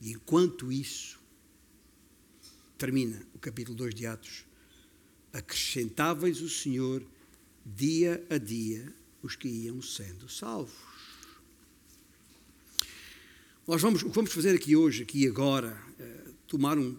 E 0.00 0.10
enquanto 0.10 0.72
isso, 0.72 1.20
termina 2.76 3.24
o 3.32 3.38
capítulo 3.38 3.76
2 3.76 3.94
de 3.94 4.06
Atos, 4.06 4.44
acrescentáveis 5.32 6.40
o 6.40 6.48
Senhor 6.48 7.06
dia 7.64 8.26
a 8.28 8.36
dia 8.36 8.92
os 9.22 9.36
que 9.36 9.46
iam 9.46 9.80
sendo 9.80 10.28
salvos. 10.28 10.91
Nós 13.64 13.80
vamos, 13.80 14.02
o 14.02 14.06
que 14.06 14.14
vamos 14.16 14.32
fazer 14.32 14.56
aqui 14.56 14.74
hoje, 14.74 15.04
aqui 15.04 15.24
agora, 15.28 15.80
é 15.96 16.30
tomar 16.48 16.76
um 16.76 16.96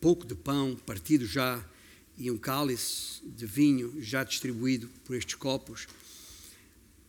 pouco 0.00 0.24
de 0.24 0.36
pão 0.36 0.76
partido 0.86 1.26
já 1.26 1.64
e 2.16 2.30
um 2.30 2.38
cálice 2.38 3.20
de 3.24 3.44
vinho 3.44 4.00
já 4.00 4.22
distribuído 4.22 4.88
por 5.04 5.16
estes 5.16 5.34
copos. 5.34 5.88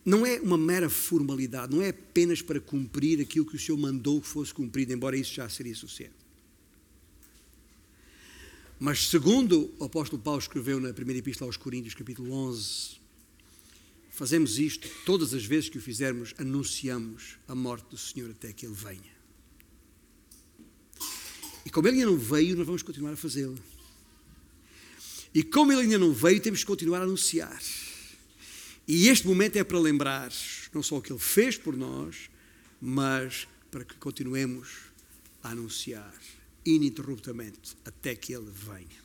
Não 0.03 0.25
é 0.25 0.39
uma 0.39 0.57
mera 0.57 0.89
formalidade, 0.89 1.75
não 1.75 1.83
é 1.83 1.89
apenas 1.89 2.41
para 2.41 2.59
cumprir 2.59 3.21
aquilo 3.21 3.45
que 3.45 3.55
o 3.55 3.59
Senhor 3.59 3.77
mandou 3.77 4.19
que 4.19 4.27
fosse 4.27 4.51
cumprido, 4.51 4.91
embora 4.91 5.15
isso 5.15 5.35
já 5.35 5.47
seria 5.47 5.75
suficiente. 5.75 6.15
Mas, 8.79 9.07
segundo 9.07 9.71
o 9.77 9.83
apóstolo 9.83 10.19
Paulo 10.19 10.39
escreveu 10.39 10.79
na 10.79 10.91
primeira 10.91 11.19
epístola 11.19 11.47
aos 11.47 11.57
Coríntios, 11.57 11.93
capítulo 11.93 12.31
11, 12.31 12.97
Fazemos 14.15 14.57
isto 14.57 14.87
todas 15.05 15.33
as 15.33 15.43
vezes 15.43 15.67
que 15.67 15.77
o 15.77 15.81
fizermos, 15.81 16.33
anunciamos 16.37 17.37
a 17.49 17.53
morte 17.53 17.89
do 17.89 17.97
Senhor 17.97 18.31
até 18.31 18.53
que 18.53 18.65
Ele 18.65 18.73
venha. 18.73 19.13
E 21.65 21.69
como 21.69 21.89
Ele 21.89 21.97
ainda 21.97 22.11
não 22.11 22.17
veio, 22.17 22.55
nós 22.55 22.65
vamos 22.65 22.81
continuar 22.81 23.11
a 23.11 23.17
fazê-lo. 23.17 23.61
E 25.33 25.43
como 25.43 25.73
Ele 25.73 25.81
ainda 25.81 25.97
não 25.97 26.13
veio, 26.13 26.39
temos 26.39 26.61
que 26.61 26.65
continuar 26.65 26.99
a 26.99 27.03
anunciar. 27.03 27.61
E 28.87 29.09
este 29.09 29.27
momento 29.27 29.57
é 29.57 29.65
para 29.65 29.77
lembrar 29.77 30.31
não 30.73 30.81
só 30.81 30.95
o 30.95 31.01
que 31.01 31.11
Ele 31.11 31.19
fez 31.19 31.57
por 31.57 31.75
nós, 31.75 32.29
mas 32.79 33.49
para 33.69 33.83
que 33.83 33.95
continuemos 33.95 34.69
a 35.43 35.49
anunciar 35.49 36.13
ininterruptamente 36.65 37.75
até 37.83 38.15
que 38.15 38.33
Ele 38.33 38.49
venha. 38.49 39.04